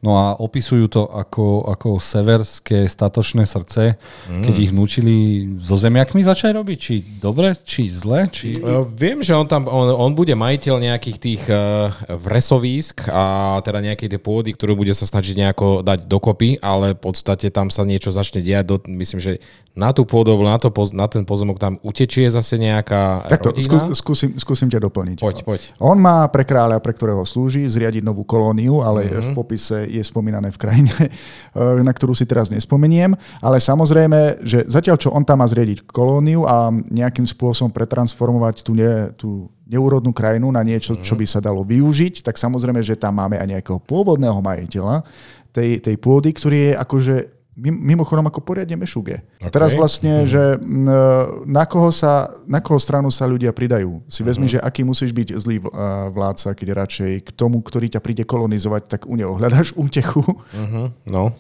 No 0.05 0.21
a 0.21 0.37
opisujú 0.37 0.91
to 0.93 1.09
ako, 1.09 1.65
ako 1.73 1.97
severské 1.97 2.85
statočné 2.85 3.49
srdce, 3.49 3.97
mm. 4.29 4.45
keď 4.45 4.55
ich 4.59 4.73
nutili 4.75 5.17
so 5.59 5.81
zemiakmi 5.81 6.21
začať 6.21 6.55
robiť. 6.55 6.79
Či 6.79 6.95
dobre, 7.23 7.57
či 7.57 7.89
zle, 7.89 8.29
či... 8.29 8.58
Uh, 8.61 8.83
viem, 8.89 9.19
že 9.21 9.35
on 9.35 9.47
tam, 9.47 9.67
on, 9.67 9.91
on 9.93 10.13
bude 10.13 10.33
majiteľ 10.33 10.75
nejakých 10.79 11.19
tých 11.19 11.43
uh, 11.47 11.91
vresovísk 12.09 13.09
a 13.09 13.59
teda 13.63 13.83
nejakej 13.83 14.09
tie 14.15 14.21
pôdy, 14.21 14.55
ktorú 14.55 14.79
bude 14.79 14.95
sa 14.95 15.05
snažiť 15.05 15.35
nejako 15.35 15.83
dať 15.83 16.07
dokopy, 16.07 16.59
ale 16.63 16.95
v 16.95 17.01
podstate 17.01 17.51
tam 17.51 17.69
sa 17.69 17.83
niečo 17.83 18.15
začne 18.15 18.41
diať. 18.41 18.65
Do, 18.65 18.77
myslím, 18.89 19.21
že 19.21 19.33
na 19.79 19.95
tú 19.95 20.03
pôdu, 20.03 20.35
na, 20.43 20.59
to, 20.59 20.75
na 20.91 21.07
ten 21.07 21.23
pozemok 21.23 21.63
tam 21.63 21.79
utečie 21.87 22.27
zase 22.27 22.59
nejaká 22.59 23.31
Takto, 23.31 23.55
rodina. 23.55 23.67
skú, 23.67 23.77
skúsim, 23.95 24.31
skúsim 24.35 24.67
ťa 24.67 24.83
doplniť. 24.91 25.23
Poď, 25.23 25.37
poď. 25.47 25.61
On 25.79 25.95
má 25.95 26.27
pre 26.35 26.43
kráľa, 26.43 26.83
pre 26.83 26.91
ktorého 26.91 27.23
slúži, 27.23 27.63
zriadiť 27.63 28.03
novú 28.03 28.27
kolóniu, 28.27 28.83
ale 28.83 29.07
Mhm. 29.07 29.11
mm-hmm. 29.13 29.27
v 29.27 29.37
popise 29.37 29.79
je 29.87 30.03
spomínané 30.03 30.51
v 30.51 30.59
krajine, 30.59 30.95
na 31.87 31.93
ktorú 31.95 32.17
si 32.17 32.27
teraz 32.27 32.51
nespomeniem. 32.51 33.15
Ale 33.39 33.61
samozrejme, 33.61 34.43
že 34.43 34.67
zatiaľ, 34.67 34.97
čo 34.99 35.15
on 35.15 35.23
tam 35.23 35.39
má 35.43 35.47
zriadiť 35.47 35.87
kolóniu 35.87 36.43
a 36.49 36.73
nejakým 36.73 37.29
spôsobom 37.29 37.71
pretransformovať 37.71 38.48
tú, 38.53 38.73
ne, 38.73 39.13
tú 39.15 39.53
neúrodnú 39.69 40.13
krajinu 40.17 40.49
na 40.49 40.65
niečo, 40.65 40.97
čo 41.05 41.15
by 41.15 41.27
sa 41.29 41.45
dalo 41.45 41.61
využiť, 41.65 42.25
tak 42.25 42.41
samozrejme, 42.41 42.81
že 42.81 42.97
tam 42.97 43.21
máme 43.21 43.37
aj 43.37 43.49
nejakého 43.59 43.81
pôvodného 43.85 44.41
majiteľa 44.41 45.05
tej, 45.53 45.83
tej 45.83 45.97
pôdy, 46.01 46.33
ktorý 46.33 46.57
je 46.57 46.73
akože 46.77 47.15
mim- 47.59 47.83
mimochodom 47.95 48.23
ako 48.31 48.41
poriadne 48.41 48.79
mešuge. 48.79 49.19
OK. 49.43 49.51
Teraz 49.51 49.75
vlastne, 49.75 50.23
že 50.25 50.55
mm, 50.57 51.45
na 51.51 51.67
koho, 51.67 51.91
sa, 51.91 52.31
na 52.47 52.63
koho 52.63 52.79
stranu 52.79 53.11
sa 53.11 53.27
ľudia 53.27 53.51
pridajú. 53.51 53.99
Si 54.07 54.23
vezmi, 54.23 54.47
že 54.47 54.63
aký 54.63 54.87
musíš 54.87 55.11
byť 55.11 55.29
zlý 55.35 55.59
a, 55.59 56.09
vládca, 56.15 56.55
keď 56.55 56.69
radšej 56.87 57.13
k 57.27 57.31
tomu, 57.35 57.59
ktorý 57.59 57.91
ťa 57.91 58.01
príde 58.01 58.23
kolonizovať, 58.23 58.83
tak 58.87 59.01
u 59.11 59.19
neho 59.19 59.35
hľadáš 59.35 59.75
útechu. 59.75 60.23
Uh-huh, 60.23 60.95
no. 61.05 61.35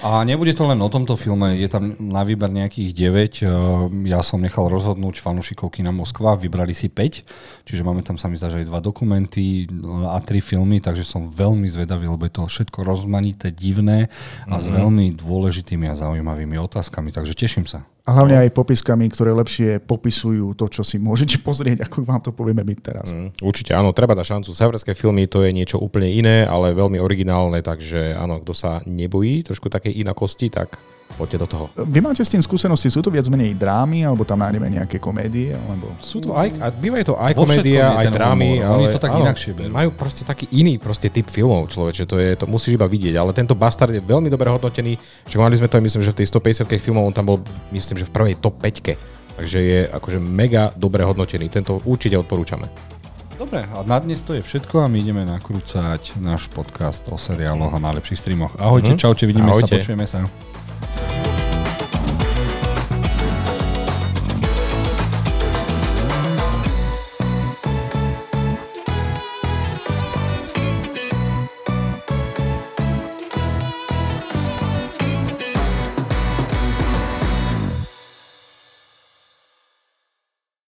A 0.00 0.24
nebude 0.24 0.56
to 0.56 0.64
len 0.64 0.80
o 0.80 0.88
tomto 0.88 1.14
filme, 1.14 1.60
je 1.60 1.68
tam 1.68 1.94
na 2.00 2.24
výber 2.24 2.48
nejakých 2.48 2.90
9. 3.44 4.08
Ja 4.08 4.24
som 4.24 4.40
nechal 4.40 4.66
rozhodnúť 4.72 5.20
fanúšikov 5.20 5.76
Kina 5.76 5.92
Moskva, 5.92 6.40
vybrali 6.40 6.72
si 6.72 6.88
5, 6.88 7.68
čiže 7.68 7.84
máme 7.84 8.00
tam 8.00 8.16
sa 8.16 8.26
mi 8.26 8.40
zdá, 8.40 8.48
že 8.48 8.64
aj 8.64 8.70
dva 8.72 8.80
dokumenty 8.80 9.68
a 10.08 10.18
tri 10.24 10.40
filmy, 10.40 10.80
takže 10.80 11.04
som 11.04 11.28
veľmi 11.28 11.68
zvedavý, 11.68 12.08
lebo 12.08 12.24
je 12.26 12.32
to 12.32 12.48
všetko 12.48 12.80
rozmanité, 12.82 13.52
divné 13.52 14.08
a 14.48 14.56
s 14.56 14.72
veľmi 14.72 15.14
dôležitými 15.14 15.86
a 15.86 15.94
zaujímavými 15.94 16.56
otázkami, 16.56 17.12
takže 17.12 17.36
teším 17.36 17.68
sa. 17.68 17.84
A 18.06 18.16
hlavne 18.16 18.40
aj 18.40 18.56
popiskami, 18.56 19.06
ktoré 19.12 19.30
lepšie 19.36 19.84
popisujú 19.84 20.56
to, 20.56 20.66
čo 20.72 20.82
si 20.82 20.96
môžete 20.96 21.40
pozrieť, 21.46 21.84
ako 21.84 21.96
vám 22.04 22.20
to 22.24 22.30
povieme 22.32 22.64
my 22.64 22.74
teraz. 22.78 23.12
Mm, 23.12 23.32
určite 23.44 23.76
áno, 23.76 23.92
treba 23.92 24.16
dať 24.16 24.38
šancu. 24.38 24.50
Severské 24.52 24.92
filmy 24.96 25.28
to 25.28 25.44
je 25.44 25.50
niečo 25.52 25.76
úplne 25.76 26.08
iné, 26.08 26.48
ale 26.48 26.76
veľmi 26.76 26.96
originálne, 26.98 27.60
takže 27.60 28.16
áno, 28.16 28.40
kto 28.40 28.52
sa 28.56 28.80
nebojí 28.88 29.44
trošku 29.44 29.68
takej 29.68 30.00
inakosti, 30.00 30.48
tak 30.48 30.80
poďte 31.20 31.38
do 31.44 31.46
toho. 31.46 31.64
Vy 31.76 32.00
máte 32.00 32.24
s 32.24 32.32
tým 32.32 32.40
skúsenosti, 32.40 32.88
sú 32.88 33.04
to 33.04 33.12
viac 33.12 33.28
menej 33.28 33.52
drámy, 33.52 34.08
alebo 34.08 34.24
tam 34.24 34.40
nájdeme 34.40 34.72
nejaké 34.72 34.96
komédie? 34.96 35.52
Alebo... 35.52 35.92
Sú 36.00 36.24
to 36.24 36.32
aj, 36.32 36.56
a 36.56 36.72
bývajú 36.72 37.12
to 37.12 37.16
aj 37.20 37.32
Vo 37.36 37.44
komédia, 37.44 37.92
aj 37.92 38.06
drámy, 38.08 38.64
humor. 38.64 38.64
ale 38.64 38.80
Oni 38.80 38.94
to 38.96 39.02
tak 39.04 39.12
áno, 39.12 39.22
inakšie 39.28 39.50
berú. 39.52 39.68
majú 39.68 39.90
proste 39.92 40.22
taký 40.24 40.48
iný 40.56 40.80
proste 40.80 41.12
typ 41.12 41.28
filmov, 41.28 41.68
človeče, 41.68 42.08
to, 42.08 42.16
je, 42.16 42.32
to 42.40 42.48
musíš 42.48 42.80
iba 42.80 42.88
vidieť, 42.88 43.20
ale 43.20 43.36
tento 43.36 43.52
Bastard 43.52 43.92
je 43.92 44.00
veľmi 44.00 44.32
dobre 44.32 44.48
hodnotený, 44.48 44.96
však 45.28 45.38
mali 45.38 45.60
sme 45.60 45.68
to 45.68 45.76
aj 45.76 45.84
myslím, 45.84 46.02
že 46.02 46.12
v 46.16 46.18
tej 46.24 46.26
150 46.64 46.80
filmov 46.80 47.04
on 47.04 47.12
tam 47.12 47.28
bol, 47.28 47.36
myslím, 47.76 48.00
že 48.00 48.08
v 48.08 48.12
prvej 48.16 48.34
top 48.40 48.56
5 48.56 49.20
takže 49.40 49.58
je 49.58 49.80
akože 49.88 50.20
mega 50.20 50.68
dobre 50.76 51.00
hodnotený, 51.00 51.48
tento 51.48 51.80
určite 51.88 52.20
odporúčame. 52.20 52.68
Dobre, 53.40 53.64
a 53.64 53.80
na 53.88 53.96
dnes 53.96 54.20
to 54.20 54.36
je 54.36 54.44
všetko 54.44 54.84
a 54.84 54.86
my 54.92 55.00
ideme 55.00 55.24
nakrúcať 55.24 56.20
náš 56.20 56.52
podcast 56.52 57.08
o 57.08 57.16
seriáloch 57.16 57.72
a 57.72 57.80
najlepších 57.80 58.20
streamoch. 58.20 58.52
Ahojte, 58.60 58.92
čaute, 59.00 59.24
vidíme 59.24 59.48
Ahojte. 59.48 59.72
sa, 59.72 59.80
počujeme 59.80 60.04
sa. 60.04 60.28